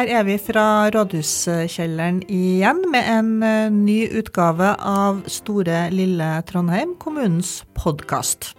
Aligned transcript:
her 0.00 0.08
er 0.16 0.22
vi 0.24 0.36
fra 0.40 0.88
rådhuskjelleren 0.94 2.22
igjen 2.32 2.78
med 2.88 3.08
en 3.10 3.30
eh, 3.44 3.72
ny 3.72 3.98
utgave 4.16 4.70
av 4.80 5.18
Store 5.28 5.82
lille 5.92 6.28
Trondheim, 6.48 6.94
kommunens 7.02 7.58
podkast. 7.76 8.54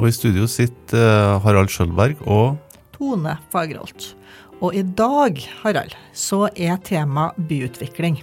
Og 0.00 0.08
i 0.08 0.14
studio 0.16 0.48
sitter 0.48 1.02
eh, 1.02 1.36
Harald 1.44 1.68
Skjølberg 1.72 2.22
og 2.24 2.56
Tone 2.96 3.36
Fagerholt. 3.52 4.14
Og 4.64 4.76
i 4.76 4.86
dag, 4.96 5.36
Harald, 5.60 5.92
så 6.16 6.46
er 6.56 6.80
tema 6.86 7.28
byutvikling. 7.36 8.22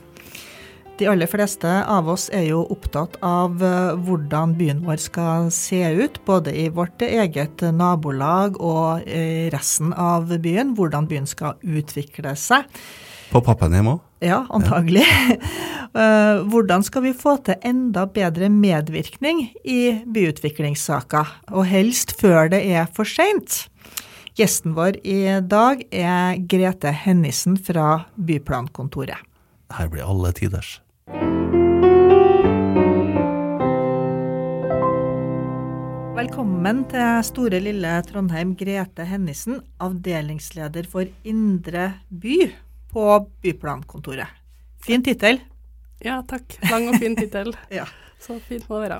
De 0.97 1.05
aller 1.05 1.29
fleste 1.29 1.69
av 1.85 2.07
oss 2.09 2.23
er 2.33 2.47
jo 2.47 2.63
opptatt 2.73 3.19
av 3.21 3.61
eh, 3.61 3.91
hvordan 4.01 4.55
byen 4.57 4.79
vår 4.81 4.97
skal 5.03 5.51
se 5.53 5.83
ut, 5.93 6.17
både 6.25 6.55
i 6.57 6.63
vårt 6.73 7.03
eget 7.05 7.61
nabolag 7.61 8.57
og 8.57 9.05
i 9.05 9.51
resten 9.53 9.91
av 9.93 10.31
byen. 10.41 10.73
Hvordan 10.77 11.05
byen 11.09 11.29
skal 11.29 11.53
utvikle 11.61 12.33
seg. 12.33 12.65
på 13.29 13.41
Pappenheim 13.45 13.91
òg. 13.93 14.03
Ja, 14.25 14.45
antagelig. 14.49 15.05
Eh, 15.97 16.43
Hvordan 16.51 16.83
skal 16.83 17.01
vi 17.05 17.13
få 17.15 17.37
til 17.47 17.55
enda 17.65 18.03
bedre 18.11 18.49
medvirkning 18.51 19.39
i 19.63 20.03
byutviklingssaker, 20.13 21.31
og 21.55 21.65
helst 21.65 22.11
før 22.19 22.51
det 22.51 22.59
er 22.67 22.89
for 22.93 23.07
seint? 23.07 23.63
Gjesten 24.37 24.75
vår 24.77 24.99
i 25.07 25.39
dag 25.41 25.81
er 25.89 26.37
Grete 26.51 26.91
Hennissen 26.91 27.55
fra 27.57 28.03
Byplankontoret. 28.19 29.23
Her 29.73 29.89
blir 29.89 30.05
alle 30.05 30.35
tiders. 30.37 30.75
Velkommen 36.17 36.81
til 36.91 37.21
store 37.23 37.59
lille 37.63 37.91
Trondheim, 38.07 38.51
Grete 38.59 39.05
Hennissen, 39.07 39.61
avdelingsleder 39.79 40.87
for 40.91 41.07
Indre 41.23 41.85
by 42.09 42.51
på 42.91 43.05
Byplankontoret. 43.43 44.27
Fin 44.83 45.03
tittel. 45.05 45.39
Ja, 46.03 46.19
takk. 46.27 46.57
Lang 46.71 46.89
og 46.91 46.99
fin 46.99 47.15
tittel. 47.15 47.55
Ja. 47.79 47.85
Så 48.19 48.39
fint 48.43 48.65
må 48.69 48.81
det 48.81 48.89
være. 48.89 48.99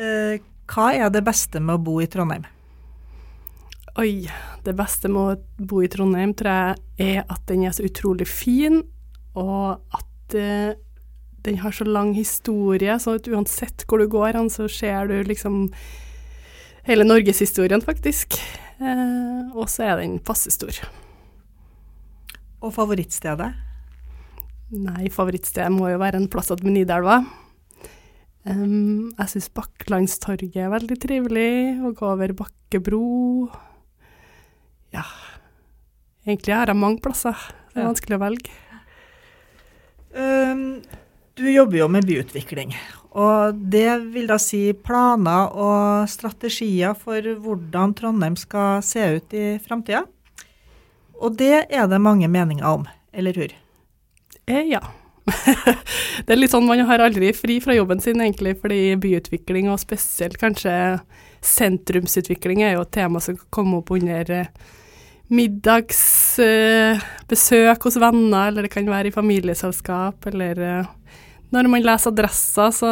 Eh, 0.00 0.42
Hva 0.66 0.90
er 0.96 1.10
det 1.12 1.22
beste 1.26 1.60
med 1.60 1.76
å 1.76 1.82
bo 1.86 1.98
i 2.02 2.06
Trondheim? 2.10 2.46
Oi, 4.00 4.24
det 4.66 4.74
beste 4.74 5.06
med 5.12 5.22
å 5.22 5.64
bo 5.70 5.82
i 5.84 5.88
Trondheim 5.92 6.32
tror 6.34 6.50
jeg 6.98 7.14
er 7.20 7.24
at 7.30 7.44
den 7.46 7.62
er 7.68 7.76
så 7.76 7.84
utrolig 7.86 8.26
fin, 8.26 8.80
og 9.36 9.78
at 9.94 10.34
eh, 10.34 10.72
den 11.44 11.60
har 11.60 11.74
så 11.76 11.84
lang 11.84 12.14
historie, 12.16 12.96
så 13.00 13.18
uansett 13.32 13.84
hvor 13.88 14.00
du 14.00 14.08
går 14.10 14.38
hen, 14.38 14.50
så 14.52 14.68
ser 14.70 15.10
du 15.10 15.18
liksom 15.28 15.68
hele 16.88 17.04
norgeshistorien, 17.04 17.84
faktisk. 17.84 18.38
Eh, 18.80 19.52
og 19.52 19.68
så 19.72 19.90
er 19.90 20.02
den 20.02 20.18
passe 20.24 20.52
stor. 20.54 20.80
Og 22.64 22.72
favorittstedet? 22.74 23.52
Nei, 24.74 25.10
favorittstedet 25.12 25.72
må 25.72 25.90
jo 25.92 26.00
være 26.00 26.22
en 26.22 26.30
plass 26.32 26.50
ved 26.54 26.64
Nidelva. 26.72 27.20
Um, 28.44 29.12
jeg 29.16 29.30
syns 29.32 29.48
Bakklandstorget 29.56 30.58
er 30.60 30.72
veldig 30.72 30.96
trivelig, 31.00 31.52
å 31.80 31.94
gå 31.96 32.08
over 32.10 32.34
Bakkebro. 32.36 33.04
Ja, 34.92 35.04
egentlig 36.26 36.56
har 36.56 36.72
jeg 36.72 36.80
mange 36.80 37.00
plasser. 37.04 37.36
Det 37.72 37.80
er 37.80 37.88
vanskelig 37.88 38.18
å 38.18 38.24
velge. 38.24 38.63
Du 41.34 41.48
jobber 41.50 41.80
jo 41.80 41.88
med 41.90 42.04
byutvikling, 42.06 42.76
og 43.10 43.56
det 43.58 43.90
vil 44.14 44.28
da 44.30 44.36
si 44.38 44.70
planer 44.86 45.50
og 45.58 46.06
strategier 46.06 46.94
for 46.94 47.18
hvordan 47.42 47.90
Trondheim 47.98 48.38
skal 48.38 48.78
se 48.86 49.02
ut 49.16 49.34
i 49.34 49.58
framtida. 49.58 50.04
Og 51.18 51.34
det 51.38 51.66
er 51.74 51.86
det 51.90 52.00
mange 52.02 52.28
meninger 52.30 52.66
om, 52.68 52.86
eller 53.10 53.34
hur? 53.34 53.50
Eh, 54.46 54.62
ja. 54.70 54.80
det 56.26 56.30
er 56.30 56.36
litt 56.38 56.50
sånn 56.54 56.66
man 56.68 56.86
har 56.86 57.00
aldri 57.02 57.32
fri 57.34 57.60
fra 57.64 57.74
jobben 57.74 58.00
sin, 58.04 58.20
egentlig, 58.22 58.54
fordi 58.62 58.94
byutvikling, 59.02 59.66
og 59.72 59.80
spesielt 59.82 60.38
kanskje 60.38 60.72
sentrumsutvikling, 61.42 62.62
er 62.62 62.74
jo 62.76 62.82
et 62.86 62.94
tema 62.94 63.18
som 63.18 63.34
kan 63.40 63.50
komme 63.58 63.76
opp 63.82 63.90
under 63.96 64.22
eh, 64.38 64.46
middagsbesøk 65.34 67.80
hos 67.88 67.98
venner, 67.98 68.46
eller 68.52 68.62
det 68.68 68.74
kan 68.74 68.86
være 68.86 69.08
i 69.10 69.18
familieselskap, 69.18 70.26
eller 70.30 70.54
eh, 70.62 70.86
når 71.54 71.70
man 71.70 71.82
leser 71.86 72.10
Adressa, 72.12 72.68
så 72.74 72.90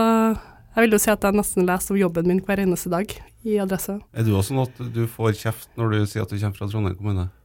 jeg 0.72 0.86
vil 0.86 0.94
jo 0.96 1.02
si 1.02 1.10
at 1.12 1.22
jeg 1.26 1.36
nesten 1.36 1.66
leser 1.68 1.92
om 1.94 2.00
jobben 2.00 2.26
min 2.30 2.40
hver 2.46 2.62
eneste 2.62 2.88
dag 2.92 3.10
i 3.44 3.58
adressa. 3.60 3.98
Er 4.14 4.24
du 4.24 4.30
også 4.38 4.52
sånn 4.54 4.62
at 4.64 4.82
du 4.94 5.02
får 5.10 5.34
kjeft 5.40 5.68
når 5.76 5.90
du 5.92 6.02
sier 6.06 6.22
at 6.24 6.30
du 6.32 6.38
kommer 6.38 6.56
fra 6.60 6.68
Trondheim 6.70 6.96
kommune? 6.98 7.28
Jeg, 7.28 7.38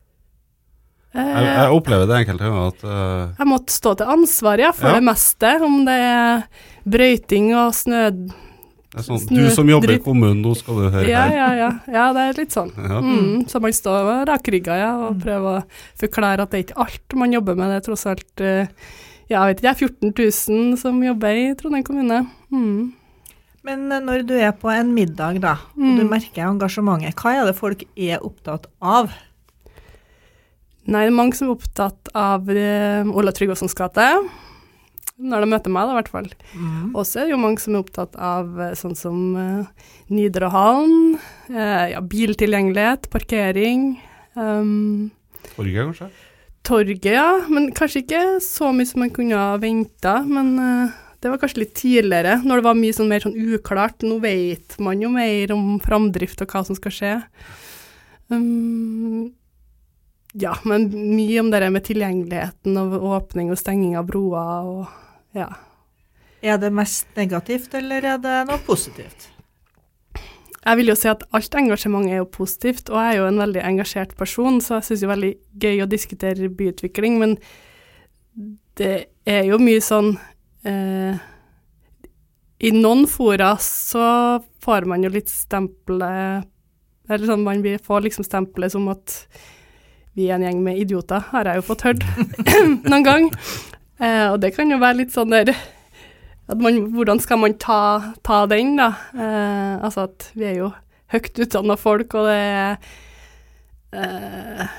Eh, 1.17 1.45
jeg 1.47 1.71
opplever 1.73 2.05
det 2.05 2.17
enkelte 2.19 2.43
ganger 2.45 2.67
at 2.67 2.81
uh, 2.85 3.31
Jeg 3.39 3.47
måtte 3.49 3.73
stå 3.73 3.93
til 3.97 4.09
ansvar, 4.11 4.59
ja, 4.61 4.71
for 4.75 4.89
Ja. 4.91 4.97
det 4.99 5.05
meste. 5.07 5.53
Om 5.65 5.77
det 5.87 5.95
er 6.03 6.43
brøyting 6.85 7.47
og 7.57 7.71
snø... 7.73 8.01
det 8.11 9.05
sånn, 9.07 9.21
Snø- 9.23 9.47
Du 9.47 9.49
som 9.55 9.71
jobber 9.71 9.95
i 9.95 9.97
kommunen, 10.03 10.43
nå 10.43 10.51
skal 10.59 10.75
du 10.77 10.89
høre 10.93 11.07
Ja, 11.09 11.23
her. 11.25 11.33
ja, 11.39 11.47
ja. 11.63 11.69
Ja, 11.95 12.05
det 12.13 12.25
er 12.27 12.37
litt 12.43 12.53
sånn. 12.53 12.69
Ja. 12.75 12.99
Mm, 13.01 13.47
så 13.49 13.59
man 13.63 13.73
står 13.73 14.11
rakrygga 14.29 14.77
ja, 14.77 14.91
og 15.07 15.17
prøver 15.23 15.61
å 15.63 15.65
forklare 16.03 16.43
at 16.45 16.51
det 16.53 16.59
er 16.59 16.65
ikke 16.67 16.81
alt 16.85 17.17
man 17.23 17.33
jobber 17.33 17.55
med. 17.57 17.71
Det 17.73 17.79
er 17.81 17.87
tross 17.87 18.05
alt 18.11 18.41
eh, 18.45 18.67
ja, 19.27 19.41
jeg 19.43 19.57
vet 19.57 19.63
ikke, 19.63 19.75
14 19.87 20.13
000 20.73 20.77
som 20.81 21.01
jobber 21.03 21.35
i 21.35 21.49
Trondheim 21.59 21.83
kommune. 21.87 22.21
Mm. 22.53 22.93
Men 23.67 23.91
eh, 23.91 23.99
når 24.03 24.25
du 24.29 24.35
er 24.39 24.53
på 24.55 24.71
en 24.71 24.93
middag, 24.95 25.41
da, 25.43 25.57
og 25.75 25.95
du 25.97 26.03
Mm. 26.05 26.09
merker 26.11 26.45
engasjementet, 26.47 27.15
hva 27.19 27.33
er 27.35 27.45
det 27.49 27.55
folk 27.57 27.83
er 27.95 28.23
opptatt 28.23 28.67
av? 28.81 29.11
Nei, 30.87 31.01
det 31.03 31.11
er 31.11 31.15
mange 31.17 31.35
som 31.35 31.49
er 31.49 31.57
opptatt 31.57 32.11
av 32.15 32.47
eh, 32.49 33.03
Ola 33.11 33.33
Tryggvassons 33.35 33.75
gate. 33.75 34.05
Når 35.17 35.41
de 35.43 35.49
møter 35.49 35.73
meg, 35.73 35.87
da, 35.89 35.95
i 35.95 35.97
hvert 35.97 36.11
fall. 36.13 36.27
Mm. 36.53 36.91
Og 36.95 37.01
så 37.09 37.19
er 37.19 37.25
det 37.27 37.33
jo 37.33 37.39
mange 37.41 37.59
som 37.59 37.73
er 37.75 37.81
opptatt 37.81 38.15
av 38.21 38.59
eh, 38.61 38.75
sånn 38.77 38.93
som 38.95 39.17
uh, 39.35 39.87
Nidarøhallen, 40.13 41.17
eh, 41.49 41.85
ja, 41.95 41.99
biltilgjengelighet, 42.05 43.09
parkering. 43.11 43.97
Um, 44.37 45.09
Torget, 45.55 45.81
kanskje? 45.89 46.11
Torget, 46.67 47.07
ja. 47.15 47.27
Men 47.51 47.71
kanskje 47.75 48.03
ikke 48.03 48.23
så 48.43 48.71
mye 48.75 48.89
som 48.89 49.03
man 49.05 49.13
kunne 49.15 49.39
ha 49.39 49.57
venta. 49.61 50.19
Men 50.27 50.53
uh, 50.59 50.95
det 51.23 51.31
var 51.31 51.41
kanskje 51.41 51.63
litt 51.63 51.73
tidligere, 51.79 52.41
når 52.43 52.59
det 52.59 52.67
var 52.67 52.77
mye 52.77 52.95
sånn 52.95 53.09
mer 53.11 53.23
sånn 53.23 53.39
uklart. 53.55 54.03
Nå 54.05 54.19
vet 54.23 54.77
man 54.83 55.01
jo 55.03 55.11
mer 55.13 55.53
om 55.55 55.77
framdrift 55.83 56.43
og 56.43 56.53
hva 56.53 56.63
som 56.67 56.77
skal 56.77 56.93
skje. 56.93 57.13
Um, 58.27 59.31
ja, 60.37 60.57
men 60.67 60.89
mye 60.91 61.39
om 61.41 61.49
det 61.53 61.63
der 61.63 61.73
med 61.73 61.87
tilgjengeligheten 61.87 62.77
og 62.77 62.99
åpning 63.15 63.49
og 63.53 63.59
stenging 63.59 63.95
av 63.97 64.09
broer 64.09 64.67
og 64.67 65.37
ja. 65.37 65.47
Er 66.45 66.59
det 66.61 66.69
mest 66.73 67.09
negativt, 67.17 67.73
eller 67.73 68.05
er 68.05 68.21
det 68.21 68.35
noe 68.45 68.61
positivt? 68.67 69.31
Jeg 70.65 70.79
vil 70.79 70.91
jo 70.91 70.97
si 70.99 71.07
at 71.11 71.23
alt 71.37 71.55
engasjement 71.55 72.09
er 72.09 72.21
jo 72.21 72.31
positivt, 72.33 72.89
og 72.89 72.99
jeg 72.99 73.13
er 73.13 73.21
jo 73.21 73.29
en 73.29 73.41
veldig 73.43 73.63
engasjert 73.63 74.15
person, 74.19 74.59
så 74.63 74.79
jeg 74.79 74.87
syns 74.89 75.05
jo 75.05 75.11
veldig 75.11 75.31
gøy 75.63 75.83
å 75.83 75.89
diskutere 75.89 76.49
byutvikling, 76.49 77.19
men 77.21 77.37
det 78.77 78.93
er 79.25 79.47
jo 79.49 79.57
mye 79.61 79.81
sånn 79.81 80.11
eh, 80.67 81.17
I 82.61 82.71
noen 82.75 83.07
fora 83.09 83.55
så 83.63 84.03
får 84.61 84.85
man 84.89 85.01
jo 85.01 85.09
litt 85.09 85.31
stempelet 85.31 86.45
Eller 87.09 87.25
sånn 87.25 87.45
man 87.45 87.63
får 87.81 88.05
liksom 88.05 88.27
stempelet 88.27 88.75
som 88.75 88.85
at 88.93 89.15
vi 90.17 90.27
er 90.29 90.37
en 90.37 90.45
gjeng 90.47 90.61
med 90.65 90.79
idioter, 90.81 91.25
har 91.29 91.45
jeg 91.45 91.59
jo 91.59 91.65
fått 91.67 91.83
hørt 91.85 92.05
noen 92.89 93.03
gang. 93.05 93.27
Eh, 94.01 94.31
og 94.31 94.39
det 94.41 94.49
kan 94.55 94.71
jo 94.73 94.79
være 94.81 95.03
litt 95.03 95.13
sånn 95.13 95.29
der 95.29 95.51
man, 96.55 96.79
hvordan 96.95 97.19
skal 97.19 97.41
man 97.41 97.57
ta, 97.59 98.13
ta 98.23 98.45
den, 98.47 98.77
da? 98.79 98.91
Eh, 99.15 99.73
altså 99.83 100.07
at 100.07 100.29
vi 100.37 100.47
er 100.47 100.59
jo 100.61 100.71
høyt 101.11 101.39
utdanna 101.43 101.75
folk, 101.79 102.15
og 102.15 102.29
det 102.29 102.37
er 102.37 102.77
eh, 103.95 104.75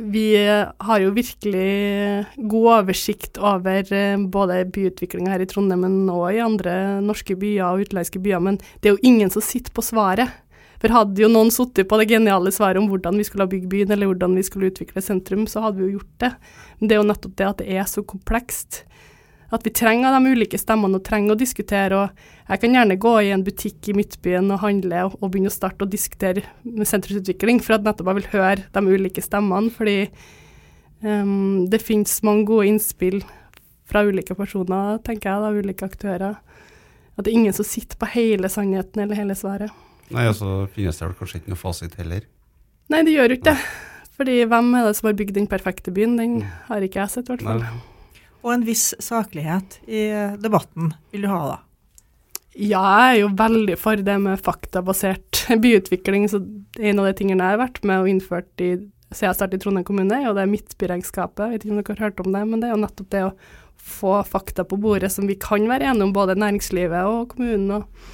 Vi 0.00 0.26
har 0.36 1.00
jo 1.00 1.14
virkelig 1.16 2.26
god 2.36 2.68
oversikt 2.76 3.40
over 3.40 3.88
eh, 3.96 4.20
både 4.20 4.62
byutviklinga 4.72 5.32
her 5.32 5.44
i 5.44 5.48
Trondheim, 5.48 5.86
men 5.86 6.12
òg 6.12 6.36
i 6.36 6.44
andre 6.44 7.00
norske 7.04 7.36
byer 7.36 7.64
og 7.70 7.86
utenlandske 7.86 8.20
byer. 8.20 8.40
Men 8.44 8.60
det 8.80 8.90
er 8.90 8.96
jo 8.96 9.04
ingen 9.04 9.32
som 9.32 9.44
sitter 9.44 9.72
på 9.72 9.84
svaret. 9.84 10.28
For 10.80 10.92
hadde 10.92 11.20
jo 11.20 11.28
noen 11.28 11.50
sittet 11.52 11.88
på 11.90 11.98
det 12.00 12.08
geniale 12.08 12.52
svaret 12.56 12.80
om 12.80 12.88
hvordan 12.88 13.18
vi 13.20 13.26
skulle 13.28 13.48
bygd 13.50 13.68
byen, 13.72 13.90
eller 13.92 14.08
hvordan 14.08 14.36
vi 14.38 14.44
skulle 14.46 14.70
utvikle 14.70 15.02
sentrum, 15.04 15.44
så 15.48 15.66
hadde 15.66 15.80
vi 15.80 15.90
jo 15.90 15.98
gjort 15.98 16.14
det. 16.24 16.30
Men 16.78 16.88
det 16.88 16.96
er 16.96 17.02
jo 17.02 17.10
nettopp 17.10 17.34
det 17.36 17.48
at 17.48 17.60
det 17.60 17.74
er 17.76 17.88
så 17.88 18.04
komplekst. 18.08 18.84
At 19.50 19.64
vi 19.66 19.72
trenger 19.74 20.14
de 20.14 20.30
ulike 20.30 20.58
stemmene 20.60 21.00
og 21.00 21.06
trenger 21.06 21.34
å 21.34 21.38
diskutere. 21.38 21.98
og 21.98 22.50
Jeg 22.52 22.62
kan 22.62 22.76
gjerne 22.76 22.98
gå 23.02 23.14
i 23.24 23.32
en 23.34 23.44
butikk 23.46 23.88
i 23.90 23.96
Midtbyen 23.98 24.50
og 24.54 24.62
handle 24.62 25.06
og, 25.08 25.16
og 25.18 25.32
begynne 25.32 25.50
å 25.50 25.54
starte 25.54 25.86
å 25.86 25.90
diskutere 25.90 26.44
med 26.62 26.86
sentrumsutvikling, 26.86 27.58
for 27.64 27.76
at 27.76 27.86
nettopp 27.86 28.12
jeg 28.12 28.20
vil 28.20 28.30
høre 28.36 28.68
de 28.70 28.84
ulike 28.94 29.24
stemmene. 29.24 29.72
Fordi 29.74 29.98
um, 31.02 31.66
det 31.70 31.82
finnes 31.82 32.14
mange 32.26 32.46
gode 32.52 32.70
innspill 32.70 33.20
fra 33.90 34.04
ulike 34.06 34.38
personer, 34.38 35.02
tenker 35.02 35.32
jeg, 35.32 35.42
da, 35.42 35.50
ulike 35.50 35.90
aktører. 35.90 36.38
At 37.18 37.26
det 37.26 37.34
er 37.34 37.40
ingen 37.42 37.56
som 37.56 37.66
sitter 37.66 37.98
på 37.98 38.08
hele 38.14 38.48
sannheten 38.48 39.02
eller 39.02 39.18
hele 39.18 39.34
svaret. 39.34 39.74
Nei, 40.14 40.26
altså 40.30 40.64
finnes 40.74 40.98
det 40.98 41.08
vel 41.08 41.18
kanskje 41.18 41.42
ikke 41.42 41.52
noe 41.52 41.60
fasit 41.60 41.98
heller. 41.98 42.22
Nei, 42.90 43.02
det 43.06 43.14
gjør 43.14 43.34
jo 43.34 43.38
ikke 43.38 43.52
det. 43.52 43.70
Fordi 44.20 44.42
hvem 44.50 44.74
er 44.76 44.86
det 44.86 44.96
som 44.98 45.08
har 45.08 45.16
bygd 45.18 45.38
den 45.38 45.46
perfekte 45.50 45.92
byen? 45.94 46.18
Den 46.18 46.42
har 46.68 46.84
ikke 46.84 47.02
jeg 47.02 47.12
sett, 47.14 47.30
i 47.30 47.34
hvert 47.34 47.46
fall. 47.46 47.62
Nei. 47.64 47.89
Og 48.40 48.54
en 48.54 48.64
viss 48.64 48.92
saklighet 49.02 49.80
i 49.90 50.06
debatten 50.40 50.94
vil 51.12 51.26
du 51.26 51.30
ha 51.32 51.40
da. 51.48 51.58
Ja, 52.50 52.82
jeg 52.82 53.10
er 53.10 53.18
jo 53.20 53.28
veldig 53.38 53.76
for 53.78 54.00
det 54.02 54.16
med 54.22 54.40
faktabasert 54.42 55.44
byutvikling, 55.64 56.26
så 56.28 56.42
en 56.80 57.02
av 57.02 57.06
de 57.06 57.14
tingene 57.18 57.46
jeg 57.46 57.56
har 57.56 57.62
vært 57.62 57.84
med 57.86 58.02
og 58.02 58.10
innført 58.10 58.64
i, 58.64 58.72
siden 59.12 59.28
jeg 59.28 59.38
startet 59.38 59.60
i 59.60 59.62
Trondheim 59.62 59.86
kommune, 59.86 60.18
og 60.26 60.34
det 60.36 60.44
er 60.44 60.50
Midtbyregnskapet. 60.50 61.44
Jeg 61.44 61.52
vet 61.54 61.66
ikke 61.66 61.74
om 61.76 61.82
dere 61.82 61.96
har 61.96 62.08
hørt 62.08 62.24
om 62.24 62.32
det, 62.34 62.42
men 62.48 62.62
det 62.62 62.68
er 62.68 62.74
jo 62.74 62.82
nettopp 62.82 63.12
det 63.14 63.22
å 63.28 63.34
få 63.80 64.16
fakta 64.28 64.66
på 64.68 64.78
bordet 64.82 65.12
som 65.14 65.28
vi 65.30 65.38
kan 65.40 65.64
være 65.70 65.92
enige 65.92 66.08
om, 66.08 66.14
både 66.16 66.36
næringslivet 66.38 67.06
og 67.08 67.30
kommunen 67.32 67.70
og 67.78 68.10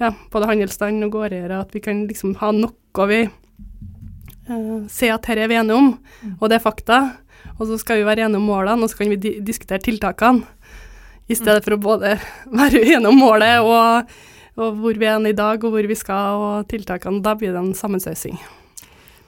ja, 0.00 0.14
både 0.32 0.48
handelsstand 0.48 1.04
og 1.04 1.12
gårdeiere, 1.12 1.60
at 1.60 1.74
vi 1.76 1.82
kan 1.84 2.06
liksom 2.08 2.38
ha 2.40 2.54
noe 2.56 3.06
vi 3.10 3.20
uh, 4.48 4.86
ser 4.90 5.12
at 5.14 5.28
her 5.28 5.42
er 5.42 5.50
vi 5.50 5.58
enige 5.60 5.76
om, 5.76 5.90
og 6.38 6.46
det 6.48 6.56
er 6.56 6.64
fakta. 6.64 7.00
Og 7.60 7.68
så 7.68 7.76
skal 7.80 8.00
vi 8.00 8.08
være 8.08 8.24
enige 8.24 8.40
om 8.40 8.48
målene, 8.48 8.86
og 8.86 8.90
så 8.90 9.02
kan 9.02 9.12
vi 9.12 9.20
di 9.20 9.34
diskutere 9.44 9.82
tiltakene. 9.84 10.46
I 11.30 11.36
stedet 11.38 11.62
for 11.62 11.76
å 11.76 11.82
både 11.82 12.16
være 12.60 12.80
uenige 12.80 13.10
om 13.10 13.20
målet 13.20 13.60
og, 13.62 14.08
og 14.56 14.80
hvor 14.80 14.96
vi 14.98 15.06
er 15.06 15.28
i 15.28 15.36
dag, 15.36 15.60
og 15.62 15.76
hvor 15.76 15.86
vi 15.86 15.98
skal, 15.98 16.40
og 16.40 16.72
tiltakene. 16.72 17.22
Da 17.22 17.36
blir 17.38 17.52
det 17.52 17.60
en 17.60 17.76
sammensausing. 17.76 18.40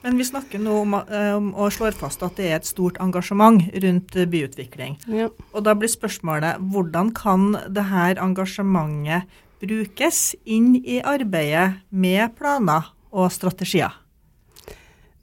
Men 0.03 0.17
vi 0.19 0.25
snakker 0.27 0.59
nå 0.59 0.81
om, 0.81 0.97
eh, 0.99 1.31
om 1.31 1.53
og 1.55 1.71
slår 1.71 1.95
fast 1.95 2.25
at 2.27 2.35
det 2.35 2.49
er 2.49 2.57
et 2.57 2.67
stort 2.67 2.97
engasjement 2.99 3.61
rundt 3.85 4.17
eh, 4.19 4.27
byutvikling. 4.27 4.97
Ja. 5.07 5.29
Og 5.53 5.63
da 5.63 5.77
blir 5.79 5.87
spørsmålet 5.87 6.59
hvordan 6.73 7.13
kan 7.15 7.53
det 7.71 7.87
her 7.87 8.19
engasjementet 8.19 9.29
brukes 9.63 10.33
inn 10.43 10.75
i 10.83 10.99
arbeidet 10.99 11.77
med 11.87 12.35
planer 12.35 12.91
og 13.15 13.31
strategier? 13.31 13.95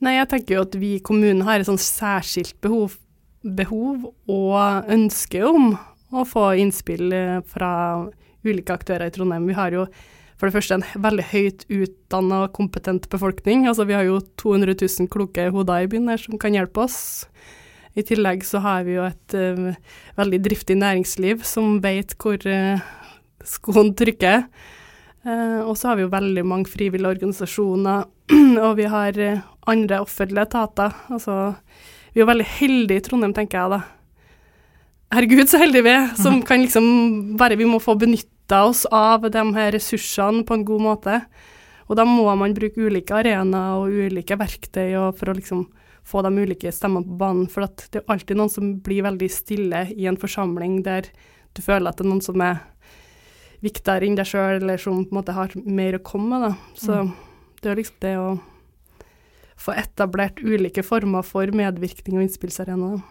Nei, 0.00 0.14
jeg 0.16 0.30
tenker 0.32 0.56
jo 0.56 0.64
at 0.64 0.76
vi 0.80 0.94
i 0.96 1.02
kommunen 1.04 1.44
har 1.44 1.60
et 1.60 1.68
sånn 1.68 1.80
særskilt 1.80 2.56
behov, 2.64 2.96
behov 3.44 4.06
og 4.32 4.88
ønske 4.88 5.42
om 5.44 5.74
å 6.10 6.24
få 6.26 6.54
innspill 6.62 7.12
eh, 7.12 7.42
fra 7.46 7.72
ulike 8.46 8.72
aktører 8.72 9.10
i 9.10 9.14
Trondheim. 9.14 9.44
Vi 9.50 9.58
har 9.58 9.76
jo 9.76 9.84
for 10.40 10.48
det 10.48 10.56
første 10.56 10.78
en 10.78 11.04
veldig 11.04 11.26
høyt 11.34 11.66
utdanna 11.68 12.44
og 12.46 12.54
kompetent 12.56 13.10
befolkning. 13.12 13.66
Altså 13.68 13.84
vi 13.84 13.96
har 13.98 14.06
jo 14.08 14.22
200 14.40 14.72
000 14.80 15.10
kloke 15.12 15.50
hoder 15.52 15.84
i 15.84 15.90
byen 15.92 16.08
her 16.08 16.22
som 16.22 16.40
kan 16.40 16.56
hjelpe 16.56 16.86
oss. 16.86 17.28
I 17.92 18.04
tillegg 18.06 18.46
så 18.48 18.62
har 18.64 18.86
vi 18.86 18.96
jo 18.96 19.04
et 19.04 19.36
uh, 19.36 19.68
veldig 20.16 20.40
driftig 20.46 20.78
næringsliv 20.80 21.44
som 21.44 21.76
vet 21.84 22.16
hvor 22.22 22.40
uh, 22.48 22.80
skoen 23.44 23.92
trykker. 23.98 24.46
Uh, 25.20 25.60
og 25.68 25.74
så 25.76 25.90
har 25.90 25.98
vi 25.98 26.06
jo 26.06 26.12
veldig 26.12 26.44
mange 26.48 26.70
frivillige 26.70 27.14
organisasjoner, 27.16 28.06
og 28.66 28.76
vi 28.78 28.88
har 28.88 29.18
andre 29.68 30.00
offentlige 30.00 30.46
etater. 30.48 30.94
Altså 31.12 31.38
vi 32.10 32.18
er 32.18 32.24
jo 32.24 32.30
veldig 32.30 32.48
heldige 32.58 33.00
i 33.00 33.06
Trondheim, 33.06 33.34
tenker 33.36 33.60
jeg 33.60 33.72
da. 33.74 33.80
Herregud, 35.14 35.46
så 35.50 35.60
heldige 35.62 35.86
vi 35.86 35.92
er, 35.94 36.08
som 36.18 36.40
kan 36.48 36.62
liksom 36.62 37.36
bare 37.38 37.58
Vi 37.58 37.68
må 37.68 37.78
få 37.82 37.96
benytta 37.98 38.64
oss 38.66 38.84
av 38.90 39.28
de 39.30 39.44
her 39.54 39.72
ressursene 39.76 40.42
på 40.46 40.56
en 40.56 40.64
god 40.66 40.82
måte. 40.82 41.20
Og 41.90 41.98
da 41.98 42.06
må 42.06 42.26
man 42.38 42.54
bruke 42.54 42.82
ulike 42.82 43.14
arenaer 43.14 43.78
og 43.82 43.90
ulike 43.90 44.38
verktøy 44.38 44.94
for 45.18 45.30
å 45.30 45.36
liksom 45.38 45.64
få 46.06 46.22
de 46.26 46.30
ulike 46.34 46.70
stemmene 46.74 47.06
på 47.06 47.18
banen. 47.18 47.46
For 47.50 47.66
det 47.66 48.02
er 48.02 48.10
alltid 48.10 48.38
noen 48.38 48.50
som 48.50 48.72
blir 48.82 49.06
veldig 49.06 49.30
stille 49.30 49.84
i 49.94 50.06
en 50.10 50.18
forsamling 50.18 50.80
der 50.86 51.10
du 51.54 51.62
føler 51.62 51.90
at 51.90 51.98
det 51.98 52.06
er 52.06 52.10
noen 52.10 52.22
som 52.22 52.42
er 52.46 52.62
viktigere 53.62 54.06
enn 54.08 54.16
deg 54.16 54.26
sjøl, 54.26 54.60
eller 54.62 54.78
som 54.80 55.04
på 55.04 55.12
en 55.12 55.18
måte 55.22 55.34
har 55.36 55.50
mer 55.64 55.98
å 55.98 56.02
komme 56.02 56.38
med. 56.38 56.48
Da. 56.50 56.56
Så 56.74 57.02
Mm. 57.04 57.12
det 57.62 57.70
er 57.70 57.76
liksom 57.76 58.00
det 58.00 58.16
å 58.16 58.40
få 59.60 59.74
etablert 59.76 60.40
ulike 60.40 60.82
former 60.82 61.22
for 61.22 61.46
medvirkning 61.52 62.16
og 62.16 62.24
innspillsarena. 62.24 63.02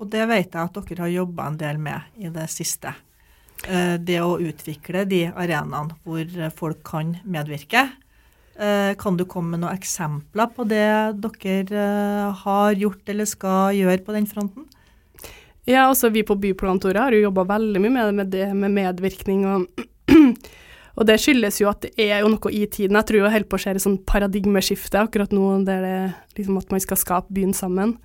Og 0.00 0.10
det 0.10 0.26
vet 0.26 0.50
jeg 0.50 0.60
at 0.62 0.74
dere 0.74 0.98
har 1.04 1.08
jobba 1.14 1.46
en 1.46 1.56
del 1.56 1.78
med 1.78 2.02
i 2.18 2.28
det 2.28 2.48
siste. 2.50 2.94
Eh, 3.68 3.96
Det 3.98 4.18
å 4.20 4.40
utvikle 4.40 5.04
de 5.08 5.26
arenaene 5.30 5.94
hvor 6.04 6.50
folk 6.50 6.82
kan 6.82 7.20
medvirke. 7.24 7.92
Eh, 8.58 8.94
Kan 8.96 9.16
du 9.16 9.24
komme 9.24 9.50
med 9.50 9.60
noen 9.60 9.78
eksempler 9.78 10.50
på 10.52 10.66
det 10.66 11.20
dere 11.22 11.70
eh, 11.70 12.32
har 12.32 12.74
gjort 12.74 13.08
eller 13.08 13.24
skal 13.24 13.72
gjøre 13.72 14.04
på 14.04 14.12
den 14.12 14.26
fronten? 14.26 14.66
Ja, 15.64 15.86
altså 15.88 16.10
vi 16.10 16.24
på 16.24 16.34
Byplantoret 16.34 16.96
har 16.98 17.12
jo 17.12 17.22
jobba 17.22 17.44
veldig 17.46 17.80
mye 17.80 17.90
med, 17.92 18.14
med 18.14 18.30
det 18.32 18.52
med 18.52 18.72
medvirkning 18.74 19.46
og 19.46 19.68
Og 20.98 21.08
det 21.08 21.16
skyldes 21.22 21.60
jo 21.62 21.70
at 21.70 21.86
det 21.86 21.92
er 22.04 22.20
jo 22.20 22.32
noe 22.34 22.52
i 22.52 22.66
tiden. 22.66 22.98
Jeg 22.98 23.08
tror 23.08 23.22
jo 23.22 23.30
holder 23.32 23.48
på 23.48 23.58
å 23.58 23.62
skje 23.64 23.74
et 23.76 23.84
sånn 23.84 24.00
paradigmeskifte 24.08 25.00
akkurat 25.00 25.32
nå, 25.32 25.46
der 25.68 25.86
det 25.86 25.96
liksom 26.36 26.60
at 26.60 26.74
man 26.74 26.84
skal 26.84 27.00
skape 27.00 27.32
byen 27.32 27.54
sammen. 27.56 27.96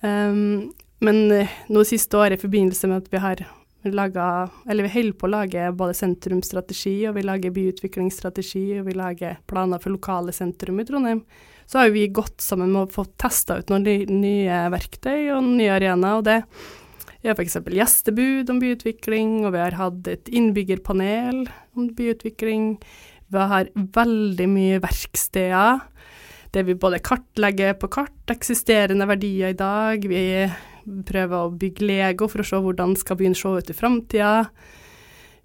Um, 0.00 0.72
men 1.04 1.26
nå 1.28 1.44
nå 1.72 1.84
siste 1.84 2.16
året 2.16 2.38
i 2.38 2.44
forbindelse 2.44 2.88
med 2.88 3.04
at 3.04 3.12
vi 3.12 3.20
har 3.20 3.44
laga 3.86 4.48
Eller 4.68 4.82
vi 4.82 4.94
holder 4.96 5.14
på 5.14 5.26
å 5.28 5.30
lage 5.30 5.66
både 5.78 5.94
sentrumsstrategi, 5.94 6.94
og 7.06 7.14
vi 7.14 7.22
lager 7.22 7.52
byutviklingsstrategi, 7.54 8.80
og 8.80 8.88
vi 8.88 8.96
lager 8.98 9.36
planer 9.46 9.78
for 9.78 9.94
lokale 9.94 10.34
sentrum 10.34 10.80
i 10.80 10.86
Trondheim. 10.88 11.20
Så 11.70 11.78
har 11.78 11.92
vi 11.94 12.08
gått 12.08 12.40
sammen 12.42 12.72
med 12.72 12.86
å 12.86 12.94
få 12.96 13.04
testa 13.18 13.60
ut 13.60 13.70
noen 13.70 13.86
nye 14.10 14.64
verktøy 14.74 15.30
og 15.36 15.46
nye 15.52 15.70
arenaer, 15.76 16.18
og 16.18 16.26
det 16.26 16.40
vi 17.26 17.32
har 17.32 17.40
f.eks. 17.40 17.56
gjestebud 17.74 18.50
om 18.52 18.60
byutvikling, 18.62 19.30
og 19.42 19.56
vi 19.56 19.58
har 19.58 19.74
hatt 19.74 20.06
et 20.06 20.28
innbyggerpanel 20.30 21.40
om 21.74 21.88
byutvikling. 21.96 22.76
Vi 23.34 23.46
har 23.50 23.72
veldig 23.74 24.46
mye 24.46 24.78
verksteder 24.84 25.82
der 26.54 26.64
vi 26.68 26.76
både 26.78 27.02
kartlegger 27.02 27.74
på 27.76 27.90
kart 27.92 28.30
eksisterende 28.30 29.08
verdier 29.10 29.50
i 29.50 29.58
dag. 29.58 30.06
Vi 30.06 30.22
prøver 31.08 31.36
å 31.36 31.50
bygge 31.58 31.88
Lego 31.90 32.30
for 32.30 32.44
å 32.44 32.46
se 32.46 32.60
hvordan 32.62 32.94
skal 32.96 33.18
byen 33.18 33.34
se 33.36 33.50
ut 33.58 33.74
i 33.74 33.76
framtida. 33.76 34.46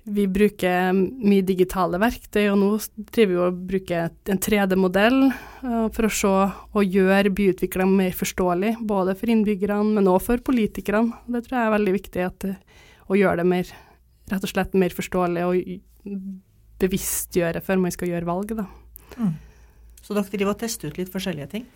Vi 0.02 0.24
bruker 0.26 0.96
mye 0.98 1.44
digitale 1.46 2.00
verktøy, 2.02 2.48
og 2.50 2.58
nå 2.58 2.70
driver 3.14 3.32
vi 3.32 3.42
og 3.46 3.60
bruker 3.70 4.32
en 4.34 4.42
3D-modell 4.42 5.20
uh, 5.28 5.88
for 5.94 6.08
å 6.08 6.14
se 6.18 6.32
og 6.32 6.82
gjøre 6.98 7.34
byutviklerne 7.38 8.00
mer 8.00 8.18
forståelig, 8.18 8.74
både 8.90 9.14
for 9.20 9.30
innbyggerne, 9.30 9.94
men 10.00 10.10
også 10.10 10.32
for 10.32 10.46
politikerne. 10.50 11.22
Det 11.30 11.44
tror 11.46 11.60
jeg 11.60 11.70
er 11.70 11.76
veldig 11.76 11.96
viktig 12.00 12.26
at, 12.26 12.48
uh, 12.50 12.90
å 13.14 13.20
gjøre 13.20 13.44
det 13.44 13.48
mer, 13.54 13.72
rett 14.34 14.50
og 14.50 14.54
slett 14.54 14.74
mer 14.82 14.98
forståelig 14.98 15.46
og 15.46 15.80
bevisstgjøre 16.82 17.62
før 17.62 17.86
man 17.86 17.94
skal 17.94 18.10
gjøre 18.10 18.30
valget. 18.32 18.64
Da. 18.64 19.30
Så 20.02 20.18
dere 20.18 20.34
driver 20.34 20.56
og 20.56 20.62
tester 20.64 20.90
ut 20.90 20.98
litt 20.98 21.14
forskjellige 21.14 21.52
ting? 21.54 21.70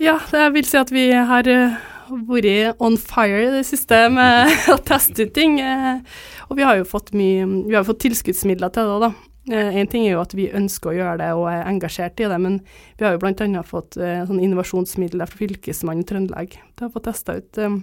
Ja, 0.00 0.16
det 0.30 0.46
vil 0.54 0.64
si 0.64 0.78
at 0.80 0.90
vi 0.94 1.10
har 1.12 1.48
uh, 1.50 1.74
vært 2.30 2.80
on 2.80 2.96
fire 2.96 3.42
i 3.44 3.50
det 3.58 3.64
siste 3.68 3.98
med 4.12 4.48
å 4.74 4.78
teste 4.86 5.26
ut 5.28 5.34
ting. 5.36 5.58
eh, 5.60 6.00
og 6.48 6.56
vi 6.58 6.64
har 6.66 6.78
jo 6.80 6.86
fått 6.88 7.12
mye 7.14 7.44
Vi 7.68 7.76
har 7.76 7.84
fått 7.86 8.00
tilskuddsmidler 8.06 8.72
til 8.74 8.88
det 8.88 9.00
da. 9.04 9.10
Én 9.50 9.88
ting 9.90 10.04
er 10.06 10.14
jo 10.14 10.22
at 10.22 10.34
vi 10.36 10.50
ønsker 10.54 10.90
å 10.90 10.94
gjøre 10.94 11.18
det 11.18 11.28
og 11.34 11.46
er 11.50 11.64
engasjert 11.66 12.20
i 12.22 12.26
det, 12.28 12.36
men 12.38 12.58
vi 12.98 13.06
har 13.06 13.16
jo 13.16 13.20
bl.a. 13.22 13.62
fått 13.66 13.96
sånn 13.96 14.38
innovasjonsmidler 14.44 15.26
fra 15.26 15.40
Fylkesmannen 15.40 16.04
i 16.04 16.06
Trøndelag 16.06 16.52
til 16.54 16.86
å 16.86 16.92
få 16.92 17.02
testa 17.02 17.34
ut 17.40 17.58
um, 17.64 17.80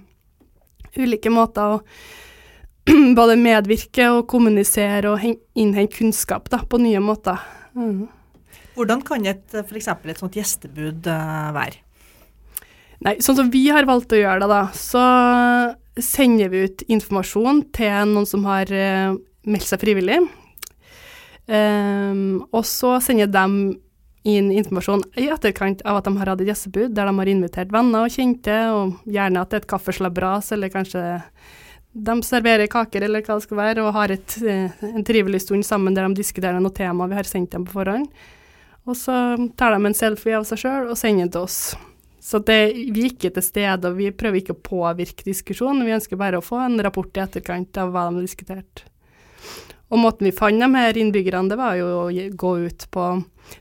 ulike 0.95 1.31
måter 1.33 1.73
å 1.75 1.81
både 3.19 3.35
medvirke 3.41 4.05
og 4.13 4.27
kommunisere 4.31 5.09
og 5.11 5.19
hen- 5.19 5.41
innhente 5.59 5.97
kunnskap 5.97 6.47
da, 6.53 6.61
på 6.63 6.79
nye 6.79 7.01
måter. 7.03 7.41
Mm. 7.75 8.05
Hvordan 8.77 9.03
kan 9.03 9.25
et 9.27 9.57
f.eks. 9.65 9.89
et 9.91 10.21
sånt 10.23 10.37
gjestebud 10.37 11.09
eh, 11.09 11.51
være? 11.57 11.81
Nei, 13.05 13.17
sånn 13.21 13.37
som 13.37 13.49
vi 13.53 13.67
har 13.69 13.85
valgt 13.85 14.13
å 14.15 14.19
gjøre 14.19 14.41
det, 14.41 14.49
da, 14.49 14.61
så 14.73 15.03
sender 16.01 16.49
vi 16.53 16.65
ut 16.65 16.83
informasjon 16.89 17.63
til 17.75 18.13
noen 18.13 18.29
som 18.29 18.45
har 18.49 18.71
eh, 18.73 19.13
meldt 19.47 19.69
seg 19.69 19.81
frivillig. 19.81 20.19
Um, 21.47 22.41
og 22.51 22.65
så 22.67 22.97
sender 23.03 23.29
de 23.31 23.77
inn 24.27 24.49
informasjon 24.51 25.05
i 25.15 25.29
etterkant 25.31 25.79
av 25.87 26.01
at 26.01 26.09
de 26.09 26.17
har 26.19 26.33
hatt 26.33 26.41
et 26.43 26.49
gjestebud, 26.49 26.91
der 26.95 27.07
de 27.07 27.13
har 27.21 27.31
invitert 27.31 27.71
venner 27.71 28.07
og 28.07 28.11
kjente, 28.11 28.57
og 28.75 28.97
gjerne 29.07 29.43
at 29.43 29.53
det 29.53 29.61
er 29.61 29.63
et 29.63 29.69
kaffeslabras, 29.71 30.51
eller 30.55 30.73
kanskje 30.73 31.03
de 31.97 32.15
serverer 32.25 32.69
kaker, 32.69 33.05
eller 33.07 33.23
hva 33.23 33.37
det 33.37 33.47
skal 33.47 33.61
være, 33.61 33.85
og 33.85 33.95
har 33.95 34.13
et, 34.17 34.39
eh, 34.43 34.73
en 34.89 35.05
trivelig 35.07 35.45
stund 35.45 35.65
sammen 35.65 35.95
der 35.95 36.09
de 36.09 36.19
diskuterer 36.19 36.59
noe 36.59 36.75
tema 36.75 37.07
vi 37.07 37.17
har 37.17 37.29
sendt 37.29 37.53
dem 37.55 37.65
på 37.65 37.77
forhånd. 37.79 38.09
Og 38.87 38.95
så 38.95 39.15
tar 39.59 39.75
de 39.75 39.85
en 39.85 39.95
selfie 39.95 40.35
av 40.37 40.45
seg 40.47 40.61
sjøl 40.63 40.91
og 40.91 40.99
sender 40.99 41.25
den 41.25 41.31
til 41.31 41.47
oss. 41.47 41.75
Så 42.27 42.41
det, 42.43 42.59
vi 42.91 43.05
er 43.05 43.13
ikke 43.13 43.31
til 43.31 43.45
stede, 43.45 43.87
og 43.87 43.95
vi 43.95 44.09
prøver 44.11 44.41
ikke 44.41 44.55
å 44.57 44.59
påvirke 44.59 45.23
diskusjonen. 45.23 45.85
Vi 45.87 45.95
ønsker 45.95 46.19
bare 46.19 46.41
å 46.41 46.43
få 46.43 46.59
en 46.59 46.75
rapport 46.83 47.15
i 47.15 47.23
etterkant 47.23 47.79
av 47.79 47.93
hva 47.93 48.09
de 48.09 48.17
har 48.19 48.25
diskutert. 48.25 48.83
Og 49.87 50.01
måten 50.01 50.27
vi 50.27 50.33
fant 50.35 50.59
de 50.59 50.67
her 50.73 50.99
innbyggerne, 50.99 51.47
det 51.47 51.59
var 51.59 51.77
jo 51.79 51.87
å 51.87 52.05
gå 52.11 52.51
ut 52.67 52.87
på 52.91 53.05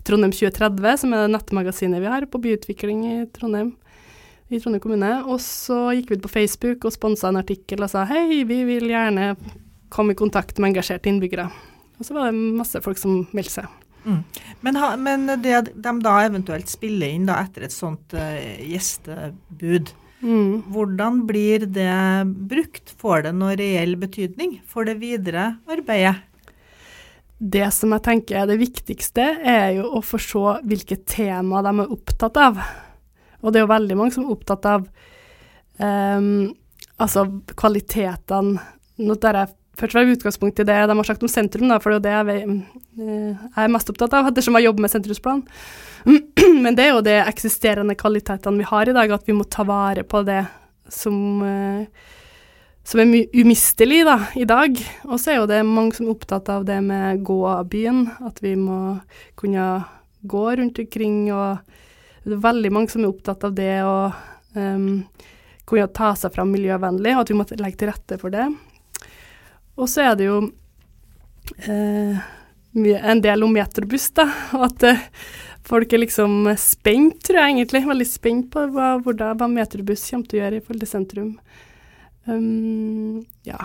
Trondheim 0.06 0.34
2030, 0.34 0.98
som 0.98 1.14
er 1.14 1.22
det 1.22 1.34
nettmagasinet 1.36 2.02
vi 2.02 2.10
har 2.10 2.26
på 2.26 2.42
byutvikling 2.42 3.06
i 3.06 3.14
Trondheim, 3.36 3.70
i 4.50 4.58
Trondheim 4.58 4.82
kommune. 4.82 5.12
Og 5.30 5.38
så 5.44 5.78
gikk 5.94 6.10
vi 6.10 6.18
ut 6.18 6.26
på 6.26 6.34
Facebook 6.34 6.88
og 6.88 6.96
sponsa 6.96 7.30
en 7.30 7.38
artikkel 7.44 7.86
og 7.86 7.92
sa 7.94 8.02
hei, 8.10 8.42
vi 8.50 8.64
vil 8.66 8.90
gjerne 8.90 9.36
komme 9.94 10.16
i 10.16 10.18
kontakt 10.18 10.58
med 10.58 10.72
engasjerte 10.72 11.12
innbyggere. 11.12 11.46
Og 12.00 12.08
så 12.08 12.18
var 12.18 12.32
det 12.32 12.56
masse 12.58 12.82
folk 12.82 12.98
som 12.98 13.28
meldte 13.30 13.60
seg. 13.60 13.85
Men, 14.62 14.78
ha, 14.80 14.94
men 14.96 15.26
det 15.42 15.74
de 15.74 15.92
da 16.02 16.16
eventuelt 16.24 16.70
spiller 16.70 17.10
inn 17.12 17.26
da 17.28 17.40
etter 17.42 17.66
et 17.66 17.74
sånt 17.74 18.14
uh, 18.16 18.40
gjestebud, 18.62 19.94
Mm. 20.22 20.62
hvordan 20.72 21.26
blir 21.28 21.66
det 21.68 22.24
brukt? 22.48 22.88
Får 22.98 23.26
det 23.26 23.34
noe 23.36 23.52
reell 23.58 23.98
betydning 24.00 24.56
for 24.66 24.88
det 24.88 24.96
videre 25.02 25.58
arbeidet? 25.68 26.16
Det 27.36 27.66
som 27.76 27.92
jeg 27.92 28.02
tenker 28.06 28.38
er 28.40 28.48
det 28.48 28.56
viktigste, 28.62 29.26
er 29.44 29.74
jo 29.76 29.90
å 29.98 30.00
få 30.00 30.18
se 30.22 30.54
hvilke 30.64 30.96
tema 31.04 31.60
de 31.62 31.74
er 31.82 31.92
opptatt 31.92 32.40
av. 32.40 32.62
Og 33.42 33.52
det 33.52 33.60
er 33.60 33.66
jo 33.66 33.74
veldig 33.74 33.98
mange 34.00 34.16
som 34.16 34.24
er 34.24 34.32
opptatt 34.32 34.68
av 34.70 34.86
um, 35.78 36.54
altså 36.96 37.26
kvalitetene 37.54 38.72
Nå 38.96 39.12
tar 39.20 39.36
jeg 39.36 39.52
først 39.76 39.92
og 39.92 39.98
fremst 39.98 40.18
utgangspunkt 40.18 40.60
i 40.62 40.66
det 40.68 40.78
de 40.88 40.96
har 40.98 41.08
sagt 41.08 41.24
om 41.24 41.30
sentrum, 41.30 41.68
da, 41.70 41.78
for 41.82 41.92
det 41.92 42.10
er 42.10 42.18
jo 42.18 42.26
det 42.26 42.36
jeg, 42.40 42.58
eh, 43.04 43.46
er 43.62 43.72
mest 43.72 43.92
opptatt 43.92 44.16
av, 44.16 44.30
ettersom 44.30 44.58
jeg 44.58 44.68
jobber 44.68 44.86
med 44.86 44.92
sentrumsplan. 44.92 45.46
Men 46.64 46.76
det 46.78 46.86
er 46.86 46.94
jo 46.94 47.06
de 47.06 47.16
eksisterende 47.22 47.96
kvalitetene 47.98 48.62
vi 48.62 48.70
har 48.70 48.88
i 48.88 48.96
dag, 48.96 49.16
at 49.18 49.26
vi 49.28 49.36
må 49.36 49.48
ta 49.50 49.66
vare 49.68 50.06
på 50.06 50.22
det 50.26 50.44
som 50.92 51.42
eh, 51.44 52.06
som 52.86 53.02
er 53.02 53.26
umistelig 53.34 54.04
da, 54.06 54.20
i 54.38 54.46
dag. 54.46 54.78
Og 55.10 55.18
så 55.18 55.32
er 55.32 55.40
jo 55.40 55.48
det 55.50 55.62
mange 55.66 55.96
som 55.96 56.06
er 56.06 56.14
opptatt 56.14 56.50
av 56.54 56.66
det 56.68 56.78
med 56.86 57.24
gåbyen, 57.26 58.04
at 58.22 58.38
vi 58.44 58.54
må 58.58 58.98
kunne 59.38 59.66
gå 60.26 60.44
rundt 60.60 60.78
omkring, 60.78 61.18
og 61.34 61.58
det 62.22 62.36
er 62.36 62.44
veldig 62.44 62.72
mange 62.74 62.92
som 62.92 63.02
er 63.02 63.10
opptatt 63.10 63.46
av 63.48 63.56
det 63.58 63.74
å 63.82 63.96
um, 64.54 65.02
kunne 65.66 65.88
ta 65.98 66.12
seg 66.18 66.34
fram 66.34 66.54
miljøvennlig, 66.54 67.16
og 67.16 67.24
at 67.24 67.32
vi 67.32 67.38
må 67.40 67.48
legge 67.58 67.82
til 67.82 67.90
rette 67.90 68.20
for 68.22 68.34
det. 68.34 68.46
Og 69.76 69.90
så 69.92 70.06
er 70.06 70.16
det 70.18 70.28
jo 70.28 70.38
eh, 71.68 72.22
en 72.76 73.22
del 73.24 73.44
om 73.44 73.52
metrobuss, 73.52 74.08
da, 74.16 74.26
og 74.56 74.68
at 74.70 74.86
eh, 74.88 75.04
folk 75.66 75.92
er 75.92 76.04
liksom 76.04 76.48
spent, 76.60 77.20
tror 77.26 77.40
jeg 77.42 77.56
egentlig, 77.56 77.84
veldig 77.88 78.08
spent 78.08 78.48
på 78.54 78.66
hva, 78.72 78.94
hva, 79.04 79.32
hva 79.34 79.50
metrobuss 79.50 80.06
kommer 80.10 80.30
til 80.30 80.40
å 80.40 80.42
gjøre 80.44 80.60
i 80.60 80.64
forhold 80.64 80.84
til 80.84 80.92
sentrum. 80.92 81.30
Um, 82.26 83.22
ja. 83.46 83.60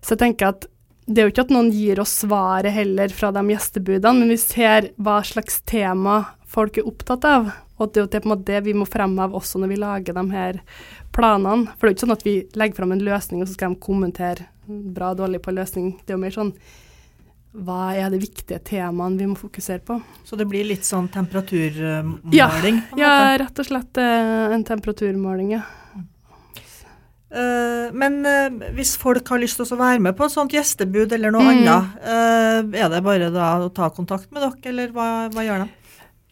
Så 0.00 0.14
jeg 0.14 0.24
tenker 0.24 0.52
at 0.52 0.66
det 1.10 1.22
er 1.22 1.26
jo 1.26 1.32
ikke 1.32 1.46
at 1.48 1.54
noen 1.54 1.70
gir 1.74 2.00
oss 2.02 2.12
svaret 2.22 2.74
heller 2.74 3.10
fra 3.14 3.32
de 3.34 3.42
gjestebudene, 3.50 4.20
men 4.20 4.30
vi 4.30 4.38
ser 4.38 4.90
hva 5.00 5.18
slags 5.26 5.58
tema 5.66 6.20
folk 6.50 6.78
er 6.80 6.88
opptatt 6.90 7.24
av. 7.30 7.50
Og 7.80 7.92
det 7.94 8.00
er 8.00 8.04
jo 8.04 8.10
det, 8.12 8.20
på 8.24 8.28
en 8.28 8.34
måte 8.34 8.48
det 8.50 8.60
vi 8.66 8.74
må 8.76 8.84
fremheve 8.90 9.38
også 9.38 9.60
når 9.62 9.70
vi 9.72 9.78
lager 9.80 10.16
de 10.18 10.24
her 10.34 10.58
planene. 11.14 11.70
For 11.78 11.86
det 11.86 11.88
er 11.88 11.94
jo 11.94 11.96
ikke 11.96 12.06
sånn 12.06 12.16
at 12.18 12.26
vi 12.26 12.34
legger 12.58 12.80
fram 12.82 12.92
en 12.96 13.04
løsning, 13.06 13.40
og 13.42 13.48
så 13.48 13.56
skal 13.56 13.72
de 13.74 13.80
kommentere 13.86 14.48
bra 14.68 15.12
og 15.14 15.18
dårlig 15.22 15.40
på 15.42 15.54
løsning. 15.56 15.94
Det 16.04 16.12
er 16.12 16.18
jo 16.18 16.24
mer 16.26 16.34
sånn 16.36 16.52
hva 17.50 17.88
er 17.98 18.12
de 18.12 18.20
viktige 18.22 18.60
temaene 18.62 19.18
vi 19.18 19.26
må 19.26 19.34
fokusere 19.34 19.80
på? 19.82 19.96
Så 20.22 20.36
det 20.38 20.44
blir 20.46 20.62
litt 20.68 20.84
sånn 20.86 21.08
temperaturmåling? 21.10 22.30
Ja, 22.36 22.46
en. 22.62 22.78
Ja, 23.00 23.14
rett 23.42 23.58
og 23.58 23.66
slett 23.66 23.98
eh, 23.98 24.52
en 24.54 24.62
temperaturmåling, 24.68 25.56
ja. 25.56 25.64
Eh, 27.30 27.90
men 27.94 28.20
eh, 28.26 28.48
hvis 28.74 28.96
folk 28.98 29.28
har 29.30 29.38
lyst 29.42 29.58
til 29.60 29.66
å 29.66 29.78
være 29.78 30.02
med 30.02 30.16
på 30.18 30.26
et 30.26 30.34
sånt 30.34 30.54
gjestebud 30.54 31.12
eller 31.14 31.34
noe 31.34 31.42
Mm. 31.46 31.60
annet, 31.66 32.74
er 32.74 32.88
det 32.94 33.02
bare 33.06 33.30
da 33.34 33.50
å 33.62 33.68
ta 33.74 33.90
kontakt 33.94 34.30
med 34.30 34.42
dere, 34.42 34.70
eller 34.70 34.88
hva, 34.94 35.08
hva 35.34 35.42
gjør 35.46 35.64
de? 35.64 35.68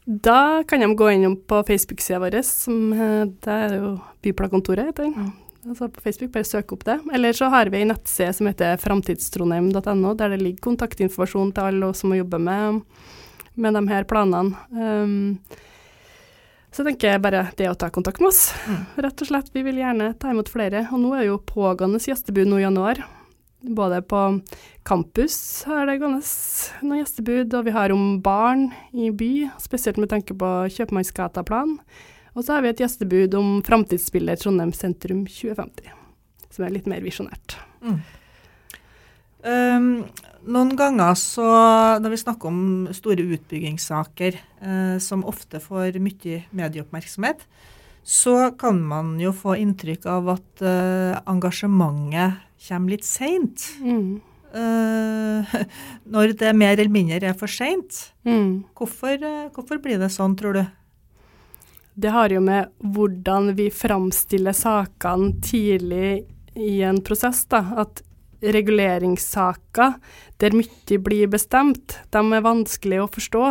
Da 0.08 0.64
kan 0.68 0.80
de 0.80 0.96
gå 0.96 1.10
innom 1.10 1.34
på 1.36 1.62
Facebook-sida 1.68 2.18
vår, 2.22 2.38
som 2.42 2.92
eh, 2.92 3.26
det 3.44 3.52
er 3.52 3.74
jo 3.76 3.90
Byplankontoret 4.24 4.88
heter 4.88 5.04
den. 5.04 5.32
Altså 5.68 5.90
på 5.92 6.00
Facebook, 6.00 6.30
bare 6.32 6.48
søk 6.48 6.72
opp 6.72 6.86
det. 6.88 6.96
Eller 7.12 7.36
så 7.36 7.50
har 7.52 7.68
vi 7.68 7.82
ei 7.82 7.88
nettside 7.90 8.32
som 8.32 8.48
heter 8.48 8.80
framtidstrondheim.no, 8.80 10.14
der 10.16 10.32
det 10.32 10.38
ligger 10.40 10.64
kontaktinformasjon 10.64 11.52
til 11.52 11.68
alle 11.68 11.90
oss 11.90 12.00
som 12.00 12.08
må 12.08 12.22
jobbe 12.22 12.40
med, 12.40 12.80
med 13.60 13.76
de 13.76 13.84
her 13.90 14.08
planene. 14.08 14.56
Um, 14.72 15.36
så 16.72 16.88
tenker 16.88 17.12
jeg 17.12 17.24
bare 17.26 17.44
det 17.60 17.68
å 17.68 17.76
ta 17.76 17.90
kontakt 17.92 18.24
med 18.24 18.30
oss, 18.30 18.46
rett 18.96 19.26
og 19.26 19.28
slett. 19.28 19.52
Vi 19.52 19.66
vil 19.66 19.82
gjerne 19.82 20.14
ta 20.16 20.32
imot 20.32 20.48
flere. 20.48 20.86
Og 20.88 21.04
nå 21.04 21.12
er 21.18 21.28
jo 21.28 21.40
pågående 21.52 22.00
gjestebud 22.00 22.48
nå 22.48 22.62
i 22.62 22.64
januar. 22.64 23.04
Både 23.60 24.02
på 24.06 24.40
campus 24.86 25.64
har 25.66 25.88
det 25.88 25.96
gående 25.98 26.20
noen 26.86 27.00
gjestebud, 27.00 27.56
og 27.58 27.64
vi 27.66 27.74
har 27.74 27.90
om 27.90 28.20
barn 28.22 28.68
i 28.94 29.10
by, 29.10 29.48
spesielt 29.58 29.98
med 29.98 30.12
tanke 30.12 30.36
på 30.38 30.52
Kjøpmannsgata-plan. 30.76 31.74
Og 32.38 32.44
så 32.44 32.54
har 32.54 32.62
vi 32.62 32.70
et 32.70 32.84
gjestebud 32.84 33.34
om 33.34 33.58
framtidsspillet 33.66 34.44
Trondheim 34.44 34.70
sentrum 34.76 35.24
2050, 35.26 35.90
som 36.54 36.68
er 36.68 36.76
litt 36.76 36.86
mer 36.86 37.02
visjonært. 37.02 37.58
Um, 39.42 40.06
noen 40.46 40.72
ganger 40.78 41.18
så, 41.18 41.48
når 41.98 42.14
vi 42.14 42.22
snakker 42.22 42.50
om 42.52 42.62
store 42.94 43.26
utbyggingssaker, 43.26 44.38
uh, 44.62 44.96
som 45.02 45.26
ofte 45.26 45.58
får 45.62 45.98
mye 45.98 46.44
medieoppmerksomhet, 46.54 47.42
så 48.08 48.52
kan 48.58 48.78
man 48.86 49.16
jo 49.20 49.34
få 49.36 49.58
inntrykk 49.58 50.06
av 50.08 50.30
at 50.38 50.62
uh, 50.62 51.18
engasjementet 51.26 52.46
kommer 52.66 52.94
litt 52.94 53.06
seint. 53.06 53.68
Mm. 53.82 54.18
Uh, 54.48 55.56
når 56.12 56.32
det 56.40 56.54
mer 56.56 56.78
eller 56.78 56.92
mindre 56.92 57.30
er 57.30 57.38
for 57.38 57.50
seint. 57.52 58.08
Mm. 58.26 58.64
Hvorfor, 58.78 59.16
eh, 59.20 59.48
hvorfor 59.54 59.80
blir 59.84 60.00
det 60.00 60.10
sånn, 60.14 60.36
tror 60.38 60.58
du? 60.58 60.64
Det 61.98 62.12
har 62.14 62.30
jo 62.30 62.40
med 62.44 62.70
hvordan 62.78 63.52
vi 63.58 63.68
framstiller 63.74 64.54
sakene 64.54 65.32
tidlig 65.42 66.28
i 66.58 66.78
en 66.86 67.00
prosess, 67.02 67.42
da. 67.50 67.64
At 67.82 68.02
reguleringssaker, 68.38 69.96
der 70.38 70.54
mye 70.54 70.98
blir 71.02 71.30
bestemt, 71.30 71.96
de 72.14 72.22
er 72.22 72.44
vanskelig 72.44 73.02
å 73.02 73.10
forstå. 73.10 73.46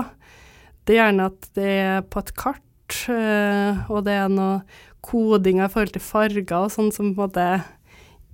Det 0.88 0.96
er 0.96 1.02
gjerne 1.02 1.28
at 1.28 1.50
det 1.60 1.72
er 1.76 2.06
på 2.08 2.24
et 2.24 2.32
kart, 2.40 3.00
eh, 3.12 3.82
og 3.92 4.06
det 4.08 4.16
er 4.16 4.32
noe 4.32 4.62
koding 5.04 5.60
i 5.60 5.68
forhold 5.72 5.98
til 5.98 6.04
farger 6.04 6.62
og 6.62 6.72
sånn 6.72 6.94
som 6.96 7.12
på 7.12 7.28
en 7.28 7.28
måte 7.28 7.48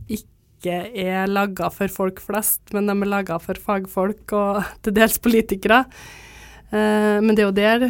ikke 0.06 0.33
er 0.72 1.28
laga 1.32 1.70
for 1.74 1.92
folk 1.92 2.22
flest, 2.24 2.62
men 2.74 2.88
de 2.88 2.96
er 2.96 3.10
laga 3.10 3.40
for 3.42 3.60
fagfolk 3.60 4.34
og 4.38 4.64
til 4.86 4.96
dels 4.96 5.20
politikere. 5.20 5.84
Eh, 6.72 7.20
men 7.24 7.36
det 7.36 7.44
er 7.44 7.50
jo 7.50 7.60
der 7.60 7.88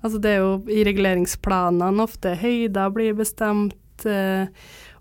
Altså 0.00 0.16
det 0.16 0.30
er 0.32 0.38
jo 0.40 0.52
i 0.72 0.80
reguleringsplanene 0.86 2.00
ofte 2.00 2.30
høyder 2.40 2.92
blir 2.94 3.12
bestemt, 3.18 4.06
eh, 4.08 4.48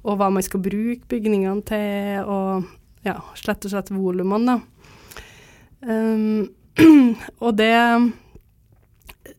og 0.04 0.18
hva 0.20 0.28
man 0.28 0.44
skal 0.44 0.60
bruke 0.60 1.08
bygningene 1.08 1.64
til, 1.64 2.28
og 2.28 2.68
ja, 3.08 3.16
slett 3.40 3.64
og 3.64 3.72
slett 3.72 3.94
volumene, 3.96 4.58
da. 4.58 4.80
Um, 5.80 6.50
og 7.46 7.54
det 7.56 7.72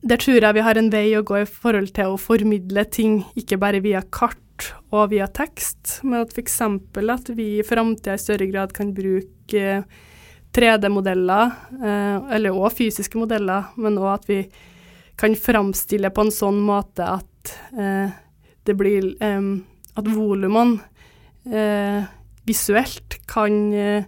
Der 0.01 0.17
tror 0.17 0.41
jeg 0.41 0.55
vi 0.57 0.63
har 0.65 0.79
en 0.81 0.89
vei 0.89 1.11
å 1.19 1.25
gå 1.27 1.43
i 1.43 1.45
forhold 1.45 1.91
til 1.93 2.15
å 2.15 2.21
formidle 2.21 2.87
ting, 2.89 3.21
ikke 3.37 3.59
bare 3.61 3.83
via 3.85 4.01
kart 4.01 4.41
og 4.91 5.11
via 5.13 5.27
tekst, 5.31 6.01
men 6.03 6.25
at 6.25 6.33
f.eks. 6.35 6.61
at 6.61 7.31
vi 7.37 7.47
i 7.61 7.67
framtida 7.67 8.17
i 8.17 8.23
større 8.23 8.49
grad 8.51 8.73
kan 8.75 8.91
bruke 8.95 9.67
3D-modeller, 10.51 11.53
eh, 11.79 12.17
eller 12.35 12.57
òg 12.59 12.75
fysiske 12.75 13.19
modeller, 13.21 13.71
men 13.79 13.99
òg 14.01 14.11
at 14.17 14.27
vi 14.31 14.41
kan 15.21 15.37
framstille 15.37 16.11
på 16.11 16.27
en 16.27 16.35
sånn 16.35 16.59
måte 16.65 17.07
at 17.07 17.55
eh, 17.77 18.11
det 18.67 18.77
blir 18.79 19.13
eh, 19.23 19.43
At 19.99 20.07
volumene 20.07 20.81
eh, 21.45 22.05
visuelt 22.47 23.19
kan 23.29 23.73
eh, 23.75 24.05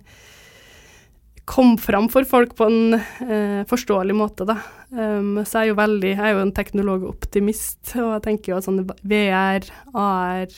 komme 1.44 1.78
fram 1.78 2.08
for 2.08 2.24
folk 2.24 2.54
på 2.56 2.68
en 2.70 2.94
eh, 2.94 3.62
forståelig 3.68 4.14
måte, 4.16 4.46
da. 4.48 4.58
Um, 4.92 5.38
så 5.48 5.62
jeg 5.62 5.62
er 5.62 5.68
jo 5.70 5.76
veldig 5.78 6.08
Jeg 6.10 6.20
er 6.20 6.34
jo 6.34 6.42
en 6.42 6.52
teknologoptimist, 6.52 7.94
og 7.96 8.10
jeg 8.10 8.24
tenker 8.26 8.52
jo 8.52 8.58
at 8.58 8.66
sånn 8.66 8.82
VR, 9.08 9.64
AR, 9.96 10.52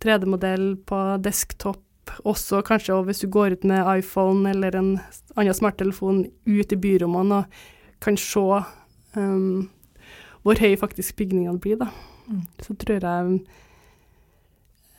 3D-modell 0.00 0.70
på 0.88 1.00
desktop, 1.20 1.84
også 2.24 2.62
kanskje 2.64 2.94
og 2.96 3.08
hvis 3.08 3.20
du 3.20 3.28
går 3.28 3.58
ut 3.58 3.66
med 3.68 3.84
iPhone 3.98 4.48
eller 4.48 4.78
en 4.78 4.94
annen 5.36 5.56
smarttelefon 5.56 6.22
ut 6.48 6.72
i 6.72 6.78
byrommene 6.80 7.42
og 7.42 7.58
kan 8.00 8.16
se 8.16 8.62
um, 9.18 9.68
hvor 10.46 10.60
høy 10.62 10.78
faktisk 10.80 11.18
bygningene 11.18 11.60
blir, 11.60 11.76
da. 11.82 11.90
Mm. 12.28 12.44
Så 12.64 12.76
tror 12.80 13.04
jeg 13.04 13.38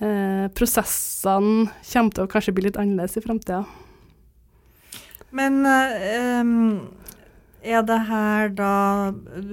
eh, 0.04 0.46
prosessene 0.58 1.70
kommer 1.92 2.16
til 2.16 2.26
å 2.26 2.32
kanskje 2.32 2.54
bli 2.56 2.68
litt 2.68 2.80
annerledes 2.80 3.18
i 3.18 3.24
framtida. 3.26 3.64
Men 5.36 5.62
eh, 5.66 6.40
em, 6.40 6.54
er 7.64 7.82
det 7.84 7.98
her 8.08 8.50
da 8.56 8.70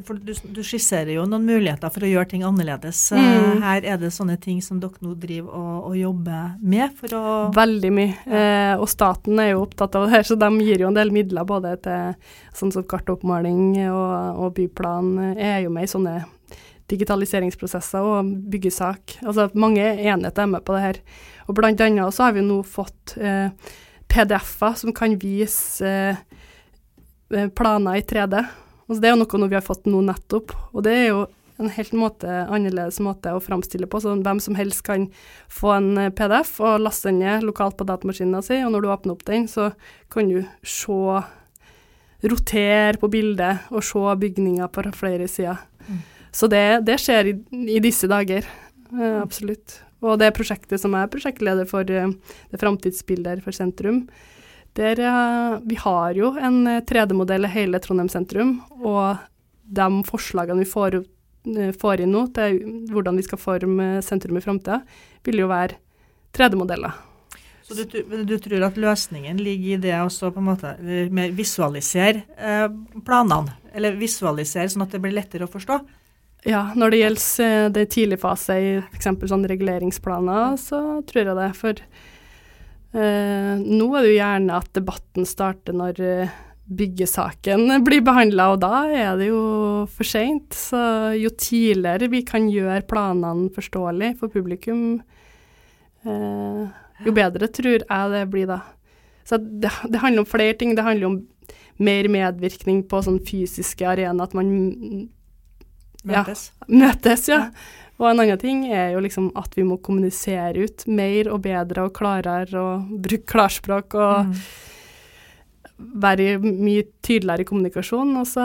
For 0.06 0.18
du, 0.22 0.32
du 0.54 0.60
skisserer 0.64 1.10
jo 1.16 1.24
noen 1.28 1.46
muligheter 1.48 1.90
for 1.92 2.06
å 2.06 2.10
gjøre 2.10 2.28
ting 2.32 2.44
annerledes. 2.46 3.00
Eh, 3.12 3.24
Mm. 3.26 3.62
Her 3.62 3.84
er 3.84 3.98
det 4.00 4.12
sånne 4.14 4.36
ting 4.40 4.60
som 4.62 4.78
dere 4.80 5.00
nå 5.02 5.14
driver 5.18 5.50
og, 5.56 5.88
og 5.90 5.96
jobber 5.98 6.56
med 6.60 6.92
for 6.98 7.16
å 7.16 7.24
Veldig 7.56 7.90
mye. 7.94 8.14
Eh, 8.26 8.74
og 8.76 8.88
staten 8.90 9.38
er 9.42 9.52
jo 9.52 9.64
opptatt 9.64 9.96
av 9.98 10.06
det 10.06 10.14
her, 10.14 10.26
så 10.28 10.36
de 10.38 10.50
gir 10.62 10.84
jo 10.84 10.90
en 10.90 10.96
del 10.98 11.10
midler 11.14 11.46
både 11.48 11.74
til 11.84 12.14
sånn 12.56 12.72
som 12.74 12.86
kartoppmaling 12.88 13.76
og, 13.88 14.40
og 14.44 14.54
byplan 14.56 15.12
er 15.34 15.64
jo 15.64 15.72
med 15.74 15.88
i 15.88 15.92
sånne 15.92 16.16
digitaliseringsprosesser 16.90 18.04
og 18.06 18.30
byggesak. 18.52 19.18
Altså 19.26 19.48
mange 19.58 19.82
enheter 19.82 20.44
er 20.44 20.50
med 20.50 20.64
på 20.66 20.76
det 20.76 20.84
her. 20.84 21.00
Og 21.48 21.58
blant 21.58 21.80
annet 21.82 22.14
så 22.14 22.28
har 22.28 22.36
vi 22.36 22.44
nå 22.46 22.60
fått 22.66 23.16
eh, 23.18 23.50
PDF-er 24.10 24.76
som 24.78 24.94
kan 24.94 25.16
vise 25.22 25.86
eh, 25.86 26.22
planer 27.28 27.98
i 27.98 28.04
3D. 28.06 28.44
Altså 28.86 29.02
det 29.02 29.08
er 29.08 29.16
jo 29.16 29.22
noe 29.24 29.48
vi 29.50 29.58
har 29.58 29.66
fått 29.66 29.88
nå 29.90 30.02
nettopp, 30.06 30.54
og 30.72 30.84
det 30.86 30.94
er 30.94 31.06
jo 31.10 31.24
en 31.56 31.70
helt 31.72 31.94
måte, 31.96 32.28
annerledes 32.28 32.98
måte 33.00 33.32
å 33.32 33.40
framstille 33.40 33.88
på. 33.88 34.00
Så 34.02 34.12
hvem 34.20 34.40
som 34.44 34.58
helst 34.58 34.84
kan 34.86 35.08
få 35.52 35.72
en 35.78 35.88
eh, 36.00 36.12
PDF 36.12 36.58
og 36.60 36.82
laste 36.84 37.08
den 37.10 37.22
ned 37.24 37.46
lokalt 37.48 37.78
på 37.78 37.86
datamaskinen 37.88 38.44
sin, 38.44 38.66
og 38.66 38.74
når 38.74 38.84
du 38.84 38.90
åpner 38.92 39.16
opp 39.16 39.24
den, 39.28 39.48
så 39.48 39.70
kan 40.12 40.28
du 40.28 40.42
se 40.66 41.22
rotere 42.26 43.00
på 43.00 43.10
bildet 43.12 43.70
og 43.72 43.84
se 43.84 44.04
bygninger 44.20 44.68
på 44.72 44.84
flere 44.96 45.28
sider. 45.30 45.64
Mm. 45.86 46.04
Så 46.36 46.48
det, 46.52 46.64
det 46.84 46.98
skjer 47.00 47.32
i, 47.32 47.34
i 47.78 47.80
disse 47.80 48.08
dager, 48.10 48.44
eh, 48.92 49.18
absolutt. 49.22 49.80
Og 50.04 50.18
det 50.20 50.34
prosjektet 50.36 50.82
som 50.82 50.92
jeg 50.92 51.08
er 51.08 51.12
prosjektleder 51.12 51.68
for, 51.70 51.88
eh, 51.88 52.12
det 52.52 52.60
framtidsbildet 52.60 53.44
for 53.44 53.56
sentrum, 53.56 54.04
der 54.76 55.00
eh, 55.02 55.56
vi 55.66 55.78
har 55.80 56.16
jo 56.18 56.34
en 56.36 56.62
3D-modell 56.86 57.48
i 57.48 57.52
hele 57.54 57.80
Trondheim 57.82 58.10
sentrum, 58.12 58.58
og 58.80 59.16
de 59.66 59.88
forslagene 60.06 60.62
vi 60.62 60.70
får, 60.70 61.00
eh, 61.56 61.74
får 61.74 62.04
inn 62.04 62.14
nå 62.14 62.26
til 62.36 62.60
hvordan 62.92 63.18
vi 63.18 63.26
skal 63.26 63.42
forme 63.42 63.90
sentrum 64.04 64.38
i 64.38 64.44
framtida, 64.44 64.82
vil 65.26 65.42
jo 65.42 65.50
være 65.50 65.80
3D-modeller. 66.36 67.02
Så 67.66 67.74
du, 67.82 68.02
du, 68.22 68.36
tror 68.38 68.62
at 68.62 68.76
løsningen 68.78 69.40
ligger 69.42 69.74
i 69.74 69.82
det 69.88 69.94
også 69.98 70.30
på 70.30 70.38
en 70.38 70.50
måte 70.52 70.76
mer 71.10 71.32
visualisere 71.34 72.22
eh, 72.38 72.68
planene? 73.02 73.56
Eller 73.74 73.98
visualisere 73.98 74.70
sånn 74.70 74.84
at 74.86 74.94
det 74.94 75.00
blir 75.02 75.16
lettere 75.16 75.48
å 75.48 75.50
forstå? 75.50 75.80
Ja, 76.46 76.68
når 76.78 76.94
det 76.94 77.00
gjelder 77.00 77.46
eh, 77.48 77.68
det 77.74 77.88
tidlige 77.90 78.22
fase 78.22 78.58
i 78.62 78.68
f.eks. 78.78 79.08
sånn 79.32 79.48
reguleringsplaner, 79.50 80.54
så 80.62 80.78
tror 81.08 81.24
jeg 81.24 81.38
det. 81.40 81.48
For 81.58 81.80
eh, 81.82 82.05
nå 82.94 83.86
er 83.96 84.04
det 84.04 84.10
jo 84.12 84.18
gjerne 84.20 84.58
at 84.60 84.68
debatten 84.76 85.26
starter 85.28 85.76
når 85.76 86.00
eh, 86.04 86.36
byggesaken 86.66 87.68
blir 87.86 88.04
behandla, 88.06 88.50
og 88.54 88.62
da 88.62 88.86
er 88.90 89.18
det 89.20 89.28
jo 89.30 89.42
for 89.92 90.08
seint. 90.08 90.54
Så 90.56 90.80
jo 91.18 91.30
tidligere 91.30 92.10
vi 92.12 92.22
kan 92.26 92.48
gjøre 92.50 92.86
planene 92.88 93.50
forståelig 93.54 94.14
for 94.20 94.32
publikum, 94.32 95.00
eh, 96.06 96.64
jo 97.04 97.12
bedre 97.12 97.50
tror 97.52 97.82
jeg 97.84 98.12
det 98.14 98.24
blir 98.32 98.48
da. 98.50 98.62
Så 99.26 99.38
det, 99.42 99.72
det 99.90 100.00
handler 100.00 100.22
om 100.22 100.30
flere 100.30 100.54
ting. 100.56 100.76
Det 100.78 100.86
handler 100.86 101.10
om 101.10 101.18
mer 101.82 102.08
medvirkning 102.08 102.84
på 102.88 103.02
sånn 103.04 103.18
fysiske 103.26 103.84
arena, 103.88 104.24
at 104.24 104.34
man 104.34 105.10
Ja. 106.06 106.22
Møtes? 106.22 106.52
møtes, 106.70 107.24
ja. 107.26 107.50
Og 107.96 108.10
en 108.10 108.20
annen 108.20 108.38
ting 108.38 108.66
er 108.68 108.90
jo 108.92 109.00
liksom 109.00 109.30
at 109.40 109.54
vi 109.56 109.64
må 109.64 109.78
kommunisere 109.80 110.66
ut 110.66 110.84
mer 110.86 111.30
og 111.32 111.42
bedre 111.46 111.86
og 111.86 111.94
klarere 111.96 112.60
og 112.60 112.90
bruke 113.02 113.24
klarspråk 113.32 113.94
og 113.96 114.26
Mm. 114.26 114.34
være 116.02 116.38
mye 116.40 116.82
tydeligere 117.04 117.40
i 117.40 117.48
kommunikasjon. 117.48 118.16
Og 118.20 118.26
så 118.26 118.44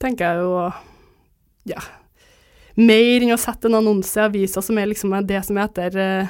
tenker 0.00 0.24
jeg 0.24 0.42
jo 0.42 0.72
ja, 1.72 1.80
mer 2.76 3.20
enn 3.24 3.34
å 3.34 3.40
sette 3.40 3.68
en 3.68 3.74
annonse 3.80 4.16
i 4.16 4.24
avisa 4.24 4.62
som 4.64 4.78
er 4.78 4.86
liksom 4.92 5.16
det 5.26 5.42
som 5.44 5.56
er 5.58 5.68
etter 5.68 5.96
eh, 5.98 6.28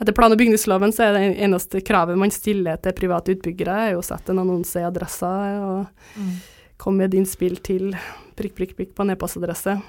etter 0.00 0.12
plan- 0.12 0.32
og 0.32 0.38
bygningsloven 0.38 0.92
så 0.92 1.06
er 1.06 1.12
det 1.16 1.38
eneste 1.40 1.80
kravet 1.80 2.18
man 2.20 2.30
stiller 2.30 2.76
til 2.76 2.92
private 2.92 3.32
utbyggere, 3.32 3.76
er 3.88 3.92
jo 3.94 4.02
å 4.02 4.04
sette 4.04 4.28
en 4.32 4.42
annonse 4.44 4.76
i 4.80 4.84
adressa 4.84 5.30
og 5.64 5.86
Mm. 6.16 6.34
komme 6.78 6.96
med 6.98 7.14
et 7.14 7.18
innspill 7.20 7.56
til 7.62 7.92
prikk, 8.36 8.54
prikk, 8.54 8.76
prikk 8.76 8.94
på 8.94 9.02
en 9.02 9.10
e-postadresse, 9.14 9.80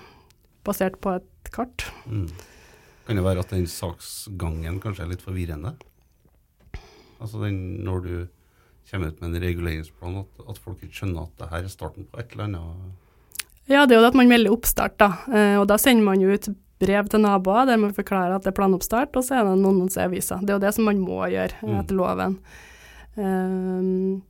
basert 0.67 0.99
på 1.03 1.15
et 1.17 1.51
kart. 1.55 1.87
Mm. 2.05 2.27
Kan 3.07 3.15
det 3.19 3.23
være 3.25 3.39
at 3.45 3.53
den 3.55 3.67
saksgangen 3.71 4.81
kanskje 4.83 5.05
er 5.05 5.13
litt 5.13 5.23
forvirrende? 5.23 5.73
Altså 7.23 7.39
den, 7.45 7.59
når 7.87 8.03
du 8.05 8.13
kommer 8.91 9.09
ut 9.11 9.19
med 9.23 9.33
en 9.33 9.41
reguleringsplan, 9.43 10.19
at, 10.21 10.43
at 10.51 10.59
folk 10.63 10.83
ikke 10.85 10.99
skjønner 11.01 11.25
at 11.25 11.39
det 11.41 11.47
her 11.51 11.65
er 11.65 11.71
starten 11.73 12.05
på 12.11 12.19
et 12.21 12.35
eller 12.35 12.45
annet. 12.49 12.93
Ja, 13.67 13.81
det 13.83 13.95
er 13.95 13.99
jo 13.99 14.03
det 14.05 14.11
at 14.13 14.19
man 14.19 14.29
melder 14.31 14.53
oppstart, 14.53 14.95
da. 15.01 15.09
Eh, 15.27 15.55
og 15.59 15.65
da 15.67 15.75
sender 15.81 16.05
man 16.05 16.21
jo 16.23 16.29
ut 16.31 16.47
brev 16.79 17.09
til 17.09 17.23
naboer 17.23 17.65
der 17.67 17.79
man 17.81 17.91
forklarer 17.97 18.35
at 18.37 18.45
det 18.45 18.51
er 18.53 18.57
planoppstart, 18.59 19.15
og 19.17 19.25
så 19.25 19.39
er 19.39 19.47
det 19.47 19.55
en 19.57 19.65
annonse 19.71 19.97
i 19.99 20.05
avisa. 20.05 20.37
Det 20.39 20.53
er 20.53 20.59
jo 20.59 20.63
det 20.67 20.73
som 20.77 20.85
man 20.87 21.01
må 21.03 21.17
gjøre 21.33 21.57
Mm. 21.65 21.75
etter 21.81 21.97
loven. 21.97 22.37
Um, 23.17 24.21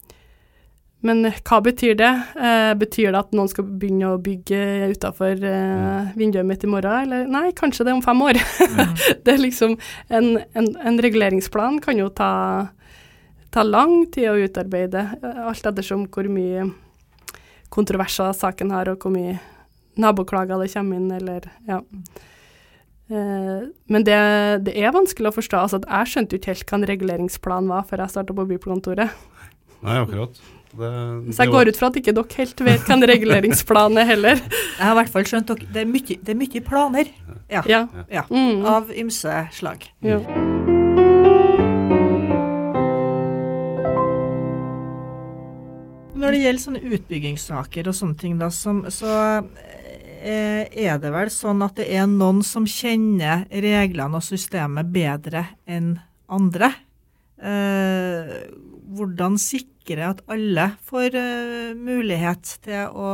men 1.06 1.28
hva 1.30 1.60
betyr 1.62 1.94
det? 1.98 2.10
Eh, 2.42 2.72
betyr 2.80 3.12
det 3.14 3.20
at 3.20 3.36
noen 3.38 3.50
skal 3.52 3.68
begynne 3.70 4.16
å 4.16 4.22
bygge 4.22 4.62
utafor 4.96 5.44
eh, 5.46 6.08
vinduet 6.18 6.48
mitt 6.48 6.66
i 6.66 6.70
morgen, 6.72 7.06
eller 7.06 7.30
nei, 7.30 7.52
kanskje 7.58 7.86
det 7.86 7.94
er 7.94 8.00
om 8.00 8.06
fem 8.06 8.24
år. 8.26 8.40
Mm. 8.42 8.96
det 9.28 9.36
er 9.36 9.44
liksom 9.44 9.76
en, 10.10 10.32
en, 10.58 10.72
en 10.90 10.98
reguleringsplan 11.06 11.78
kan 11.86 12.02
jo 12.02 12.10
ta, 12.10 12.32
ta 13.54 13.66
lang 13.68 14.08
tid 14.14 14.32
å 14.32 14.40
utarbeide, 14.42 15.06
eh, 15.22 15.44
alt 15.46 15.70
ettersom 15.70 16.08
hvor 16.10 16.32
mye 16.34 16.66
kontroverser 17.74 18.34
saken 18.34 18.74
har, 18.74 18.90
og 18.90 19.06
hvor 19.06 19.14
mye 19.14 19.38
naboklager 20.02 20.64
det 20.64 20.74
kommer 20.74 20.98
inn, 20.98 21.14
eller 21.14 21.46
ja. 21.70 21.84
Eh, 23.08 23.70
men 23.88 24.04
det, 24.04 24.20
det 24.66 24.74
er 24.82 24.98
vanskelig 24.98 25.30
å 25.30 25.38
forstå. 25.38 25.62
altså 25.62 25.84
Jeg 25.86 26.12
skjønte 26.12 26.36
jo 26.36 26.42
ikke 26.42 26.56
helt 26.56 26.70
hva 26.72 26.82
en 26.82 26.92
reguleringsplan 26.96 27.72
var 27.72 27.86
før 27.88 28.04
jeg 28.04 28.18
starta 28.18 28.36
på 28.36 28.50
bykontoret. 28.50 29.26
Nei, 29.86 30.02
akkurat. 30.02 30.42
Det, 30.78 31.34
Så 31.34 31.46
jeg 31.46 31.54
går 31.54 31.72
ut 31.72 31.80
fra 31.80 31.90
at 31.90 31.98
ikke 31.98 32.14
dere 32.14 32.38
helt 32.38 32.62
vet 32.68 32.84
hva 32.86 32.98
en 32.98 33.08
reguleringsplan 33.10 33.98
er 33.98 34.12
heller. 34.12 34.42
Jeg 34.78 34.84
har 34.84 34.94
i 34.94 35.00
hvert 35.00 35.14
fall 35.16 35.26
skjønt 35.26 35.56
at 35.56 35.64
det 35.74 35.82
er 35.82 35.90
mye, 35.90 36.18
det 36.22 36.34
er 36.34 36.38
mye 36.38 36.62
planer. 36.66 37.10
Ja. 37.50 37.64
Ja. 37.66 37.82
ja. 38.14 38.24
Mm. 38.30 38.66
Av 38.68 38.94
ymse 38.94 39.40
slag. 39.58 39.90
ja. 40.06 40.22
Når 46.18 46.34
det 46.34 46.40
gjelder 46.42 46.62
sånne 46.64 46.96
utbyggingssaker 46.98 47.90
og 47.92 47.94
sånne 47.94 48.18
ting, 48.18 48.40
da, 48.40 48.48
som, 48.54 48.80
så 48.90 49.12
eh, 50.26 50.66
er 50.66 50.98
det 51.02 51.12
vel 51.14 51.30
sånn 51.30 51.62
at 51.62 51.78
det 51.78 51.86
er 51.94 52.08
noen 52.10 52.42
som 52.46 52.66
kjenner 52.66 53.46
reglene 53.54 54.18
og 54.18 54.26
systemet 54.26 54.90
bedre 54.94 55.46
enn 55.70 55.94
andre. 56.34 56.72
Eh, 57.38 58.34
hvordan 58.98 59.38
sikre 59.88 60.10
at 60.12 60.24
alle 60.28 60.72
får 60.84 61.16
eh, 61.16 61.76
mulighet 61.76 62.58
til 62.66 62.90
å, 62.92 63.12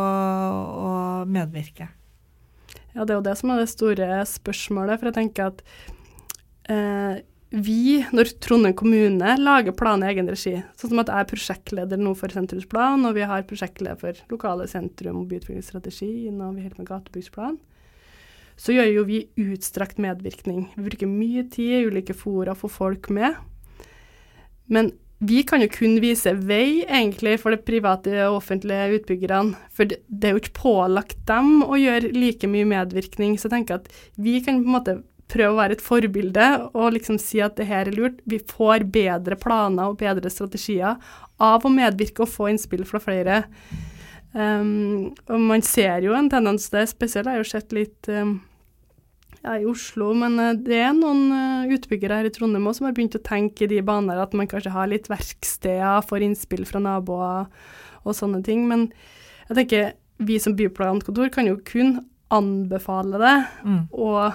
å 0.84 0.94
medvirke? 1.30 1.90
Ja, 2.94 3.06
det 3.06 3.14
er 3.14 3.20
jo 3.20 3.26
det 3.26 3.38
som 3.40 3.52
er 3.52 3.62
det 3.62 3.70
store 3.72 4.24
spørsmålet. 4.26 5.00
For 5.00 5.10
jeg 5.10 5.18
tenker 5.18 5.52
at 5.52 5.62
eh, 6.70 7.22
vi, 7.54 8.02
når 8.14 8.34
Trondheim 8.42 8.76
kommune 8.78 9.36
lager 9.38 9.76
planer 9.78 10.10
i 10.10 10.16
egen 10.16 10.30
regi, 10.30 10.56
sånn 10.78 10.94
som 10.94 11.04
at 11.04 11.12
jeg 11.12 11.26
er 11.26 11.30
prosjektleder 11.30 12.02
nå 12.02 12.16
for 12.18 12.34
sentrumsplan, 12.34 13.06
og 13.06 13.18
vi 13.18 13.28
har 13.30 13.46
prosjektleder 13.50 14.00
for 14.02 14.24
lokale 14.34 14.68
sentrum 14.70 15.22
og 15.22 15.30
byutviklingsstrategi, 15.30 16.30
og 16.34 16.58
vi 16.58 16.66
holder 16.66 16.82
med 16.82 16.90
gatebyggsplan, 16.90 17.62
så 18.58 18.74
gjør 18.76 18.92
jo 18.92 19.06
vi 19.10 19.24
utstrakt 19.42 20.02
medvirkning. 20.02 20.68
Vi 20.76 20.86
bruker 20.86 21.10
mye 21.10 21.46
tid 21.50 21.80
i 21.80 21.86
ulike 21.90 22.14
fora 22.14 22.54
for 22.58 22.70
folk 22.70 23.10
med. 23.14 23.34
Men 24.70 24.92
vi 25.24 25.44
kan 25.48 25.64
jo 25.64 25.70
kun 25.72 25.98
vise 26.04 26.34
vei, 26.48 26.84
egentlig, 26.84 27.38
for 27.42 27.54
de 27.54 27.62
private 27.64 28.12
og 28.28 28.42
offentlige 28.42 29.00
utbyggerne. 29.00 29.56
For 29.76 29.88
det, 29.88 30.02
det 30.08 30.30
er 30.30 30.36
jo 30.36 30.44
ikke 30.44 30.60
pålagt 30.60 31.18
dem 31.30 31.64
å 31.64 31.80
gjøre 31.80 32.12
like 32.16 32.50
mye 32.52 32.68
medvirkning. 32.68 33.38
Så 33.40 33.48
jeg 33.48 33.56
tenker 33.58 33.82
at 33.82 33.90
vi 34.20 34.40
kan 34.44 34.62
på 34.62 34.68
en 34.68 34.78
måte 34.78 34.98
prøve 35.34 35.56
å 35.56 35.60
være 35.62 35.78
et 35.78 35.84
forbilde 35.84 36.48
og 36.74 36.94
liksom 36.98 37.18
si 37.22 37.42
at 37.44 37.56
det 37.58 37.70
her 37.70 37.88
er 37.90 37.98
lurt. 37.98 38.20
Vi 38.30 38.42
får 38.44 38.88
bedre 38.94 39.40
planer 39.40 39.94
og 39.94 40.00
bedre 40.02 40.32
strategier 40.34 41.00
av 41.44 41.66
å 41.66 41.74
medvirke 41.74 42.26
og 42.26 42.32
få 42.34 42.52
innspill 42.52 42.86
fra 42.88 43.02
flere. 43.04 43.44
Um, 44.34 45.14
og 45.30 45.40
man 45.46 45.64
ser 45.66 46.04
jo 46.06 46.16
en 46.18 46.30
tendens 46.32 46.68
til 46.68 46.80
det, 46.80 46.90
spesielt 46.90 47.30
har 47.30 47.38
jeg 47.38 47.46
jo 47.46 47.52
sett 47.52 47.76
litt 47.76 48.10
um, 48.10 48.40
ja, 49.44 49.58
i 49.60 49.66
Oslo, 49.68 50.14
men 50.18 50.38
eh, 50.40 50.54
det 50.66 50.80
er 50.80 50.94
noen 50.96 51.26
eh, 51.36 51.74
utbyggere 51.76 52.22
her 52.22 52.30
i 52.30 52.34
Trondheim 52.34 52.68
også 52.70 52.82
som 52.82 52.88
har 52.90 52.96
begynt 52.98 53.18
å 53.20 53.24
tenke 53.24 53.66
i 53.66 53.72
de 53.72 53.82
baner 53.86 54.22
at 54.22 54.36
man 54.38 54.50
kanskje 54.50 54.74
har 54.76 54.90
litt 54.92 55.10
verksteder, 55.12 56.06
får 56.08 56.26
innspill 56.28 56.64
fra 56.70 56.82
naboer 56.84 57.50
og 58.04 58.16
sånne 58.18 58.44
ting. 58.46 58.66
Men 58.70 58.88
jeg 59.50 59.60
tenker 59.60 59.94
vi 60.24 60.40
som 60.40 60.56
byplankontor 60.56 61.32
kan 61.34 61.50
jo 61.50 61.60
kun 61.68 62.00
anbefale 62.34 63.20
det 63.22 63.36
Mm. 63.64 63.82
og 63.92 64.34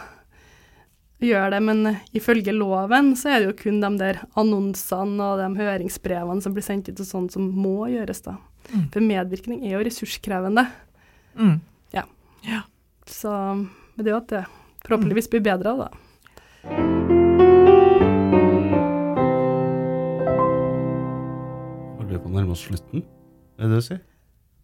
gjøre 1.19 1.51
det, 1.51 1.63
men 1.67 1.97
ifølge 2.15 2.53
loven 2.55 3.17
så 3.19 3.33
er 3.33 3.41
det 3.41 3.49
jo 3.49 3.57
kun 3.65 3.81
de 3.83 3.89
der 3.99 4.21
annonsene 4.39 5.19
og 5.25 5.41
de 5.41 5.49
høringsbrevene 5.59 6.45
som 6.45 6.55
blir 6.55 6.63
sendt 6.63 6.93
ut 6.93 7.01
og 7.01 7.09
sånn 7.09 7.27
som 7.33 7.49
må 7.51 7.89
gjøres 7.91 8.23
da. 8.23 8.37
Mm. 8.71 8.85
For 8.93 9.03
medvirkning 9.03 9.65
er 9.65 9.75
jo 9.79 9.83
ressurskrevende. 9.89 10.69
Mm. 11.35 11.59
Så 13.09 13.33
men 13.33 14.05
det 14.05 14.13
er 14.13 14.15
jo 14.15 14.21
at 14.21 14.31
det 14.31 14.45
forhåpentligvis 14.87 15.31
blir 15.33 15.45
bedre 15.47 15.75
av 15.75 15.79
det. 15.85 15.91
Holder 21.99 22.13
vi 22.13 22.21
på 22.23 22.31
å 22.31 22.35
nærme 22.37 22.55
oss 22.55 22.67
slutten? 22.69 23.05
Er 23.59 23.67
det 23.67 23.73
det 23.73 23.81
du 23.83 23.87
sier? 23.89 24.01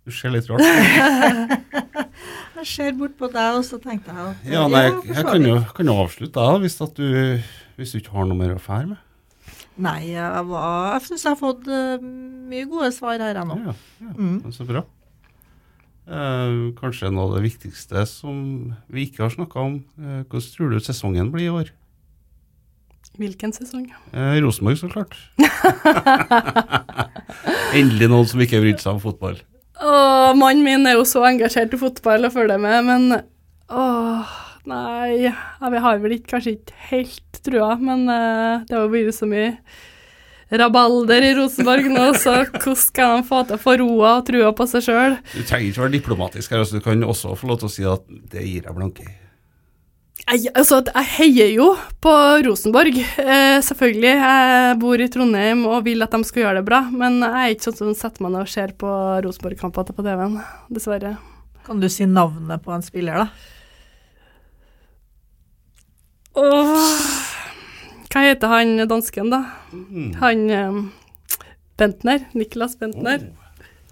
Du 0.04 0.12
ser 0.12 0.34
litt 0.34 0.48
rart 0.50 0.60
Jeg 2.58 2.66
ser 2.68 2.92
bort 2.96 3.14
på 3.18 3.28
deg, 3.32 3.58
og 3.58 3.64
så 3.66 3.78
tenkte 3.80 4.12
jeg 4.12 4.24
at 4.28 4.44
Ja, 4.52 4.66
nei, 4.68 4.84
jeg, 4.86 5.16
jeg 5.16 5.24
kan 5.26 5.46
jo, 5.48 5.56
kan 5.76 5.88
jo 5.90 5.96
avslutte 6.04 6.44
jeg, 6.44 6.60
hvis, 6.64 6.76
at 6.84 7.00
du, 7.00 7.08
hvis 7.78 7.94
du 7.94 7.98
ikke 8.00 8.14
har 8.14 8.28
noe 8.28 8.38
mer 8.38 8.54
å 8.54 8.62
fære 8.62 8.92
med. 8.92 9.00
Nei, 9.84 10.12
jeg, 10.12 10.44
var, 10.46 10.92
jeg 10.94 11.06
syns 11.08 11.24
jeg 11.24 11.32
har 11.32 11.40
fått 11.40 11.66
eh, 11.66 12.04
mye 12.52 12.66
gode 12.70 12.92
svar 12.94 13.18
her 13.18 13.40
jeg 13.40 13.48
nå. 13.48 13.56
Ja, 13.64 13.74
ja. 14.04 14.12
Mm. 14.14 14.36
Så 14.54 14.66
bra. 14.68 14.84
Eh, 16.04 16.56
kanskje 16.76 17.08
noe 17.08 17.30
av 17.30 17.38
det 17.38 17.46
viktigste 17.46 18.02
som 18.08 18.36
vi 18.92 19.06
ikke 19.06 19.24
har 19.24 19.32
snakka 19.32 19.62
om. 19.62 19.78
Eh, 19.96 20.20
hvordan 20.28 20.50
tror 20.52 20.74
du 20.74 20.84
sesongen 20.84 21.30
blir 21.32 21.48
i 21.48 21.54
år? 21.62 21.72
Hvilken 23.16 23.54
sesong? 23.54 23.86
Eh, 24.12 24.36
Rosenborg, 24.42 24.76
så 24.76 24.90
klart. 24.90 25.14
Endelig 27.78 28.08
noen 28.10 28.28
som 28.28 28.42
ikke 28.42 28.60
bryr 28.60 28.76
seg 28.82 28.96
om 28.96 29.00
fotball. 29.00 29.38
Åh, 29.80 30.34
mannen 30.36 30.64
min 30.66 30.90
er 30.90 30.98
jo 30.98 31.06
så 31.08 31.24
engasjert 31.28 31.72
i 31.74 31.80
fotball 31.80 32.28
og 32.28 32.34
følger 32.34 32.60
med, 32.62 32.84
men 32.86 33.16
åh, 33.74 34.34
nei 34.70 35.30
Vi 35.30 35.82
har 35.86 36.02
vel 36.02 36.18
ikke, 36.18 36.36
kanskje 36.36 36.56
ikke 36.58 36.76
helt 36.90 37.40
trua, 37.44 37.74
men 37.80 38.04
det 38.06 38.74
har 38.74 38.84
jo 38.84 38.92
blitt 38.92 39.16
så 39.16 39.28
mye 39.30 39.54
rabalder 40.60 41.26
i 41.26 41.34
Rosenborg 41.38 41.90
nå, 41.92 42.06
så 42.20 42.36
hvordan 42.44 42.78
skal 42.80 43.18
de 43.18 43.26
få 43.28 43.42
til 43.48 43.58
å 43.58 43.62
få 43.64 43.76
roa 43.80 44.14
og 44.20 44.24
trua 44.28 44.54
på 44.56 44.68
seg 44.70 44.86
sjøl? 44.86 45.18
Du 45.34 45.42
trenger 45.42 45.68
ikke 45.70 45.84
være 45.84 45.96
diplomatisk 45.98 46.54
her, 46.54 46.64
altså, 46.64 46.80
du 46.80 46.84
kan 46.84 47.04
også 47.04 47.34
få 47.38 47.50
lov 47.50 47.60
til 47.62 47.70
å 47.70 47.74
si 47.74 47.86
at 47.88 48.08
det 48.32 48.46
gir 48.46 48.64
jeg 48.64 48.76
blanke 48.76 49.06
i. 49.06 49.14
Jeg, 50.24 50.48
altså, 50.56 50.78
jeg 50.88 51.08
heier 51.18 51.50
jo 51.52 51.66
på 52.00 52.12
Rosenborg, 52.46 52.96
eh, 52.96 53.58
selvfølgelig. 53.66 54.12
Jeg 54.22 54.76
bor 54.80 55.02
i 55.02 55.08
Trondheim 55.12 55.66
og 55.68 55.82
vil 55.84 56.06
at 56.06 56.14
de 56.14 56.20
skal 56.24 56.46
gjøre 56.46 56.62
det 56.62 56.68
bra, 56.68 56.80
men 56.88 57.18
jeg 57.20 57.34
er 57.42 57.56
ikke 57.56 57.66
sånn 57.66 57.76
som 57.82 57.98
setter 57.98 58.24
meg 58.24 58.32
ned 58.32 58.46
og 58.46 58.52
ser 58.54 58.72
på 58.80 58.92
Rosenborg-kamper 59.26 59.92
på 59.92 60.06
TV-en, 60.06 60.38
dessverre. 60.72 61.18
Kan 61.66 61.82
du 61.82 61.90
si 61.92 62.08
navnet 62.08 62.64
på 62.64 62.72
en 62.72 62.86
spiller, 62.86 63.20
da? 63.20 63.28
Åh, 66.34 66.93
heter 68.26 68.52
han 68.52 68.76
dansken, 68.90 69.30
da? 69.32 69.44
Mm. 69.72 70.12
Han 70.20 70.44
eh, 70.50 70.82
Bentner. 71.80 72.28
Niklas 72.32 72.78
Bentner. 72.78 73.26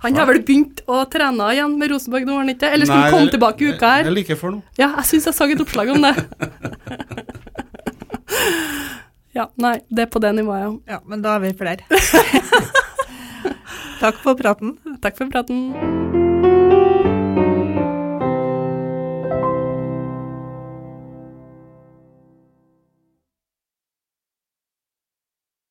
Han 0.03 0.17
har 0.19 0.27
vel 0.27 0.41
begynt 0.43 0.81
å 0.91 1.05
trene 1.11 1.53
igjen 1.55 1.77
med 1.79 1.93
Rosenborg 1.93 2.25
nå, 2.27 2.35
har 2.35 2.43
han 2.43 2.51
ikke? 2.51 2.71
Eller 2.75 2.89
skulle 2.89 3.05
han 3.05 3.15
komme 3.15 3.31
tilbake 3.31 3.63
i 3.63 3.69
uka 3.71 3.91
her? 3.99 4.09
Jeg, 4.09 4.15
like 4.17 4.39
før 4.41 4.57
nå. 4.57 4.63
Ja, 4.81 4.89
jeg 4.99 5.07
syns 5.13 5.29
jeg 5.31 5.37
så 5.37 5.47
et 5.47 5.63
oppslag 5.63 5.93
om 5.95 6.03
det. 6.03 6.15
ja, 9.39 9.47
nei, 9.63 9.77
det 9.87 10.09
er 10.09 10.11
på 10.11 10.23
det 10.25 10.35
nivået, 10.41 10.65
ja. 10.65 10.97
Ja, 10.97 11.01
men 11.07 11.23
da 11.23 11.37
er 11.37 11.47
vi 11.47 11.55
flere. 11.55 11.87
Takk 14.03 14.19
for 14.25 14.35
praten. 14.35 14.75
Takk 14.99 15.23
for 15.23 15.31
praten. 15.31 16.22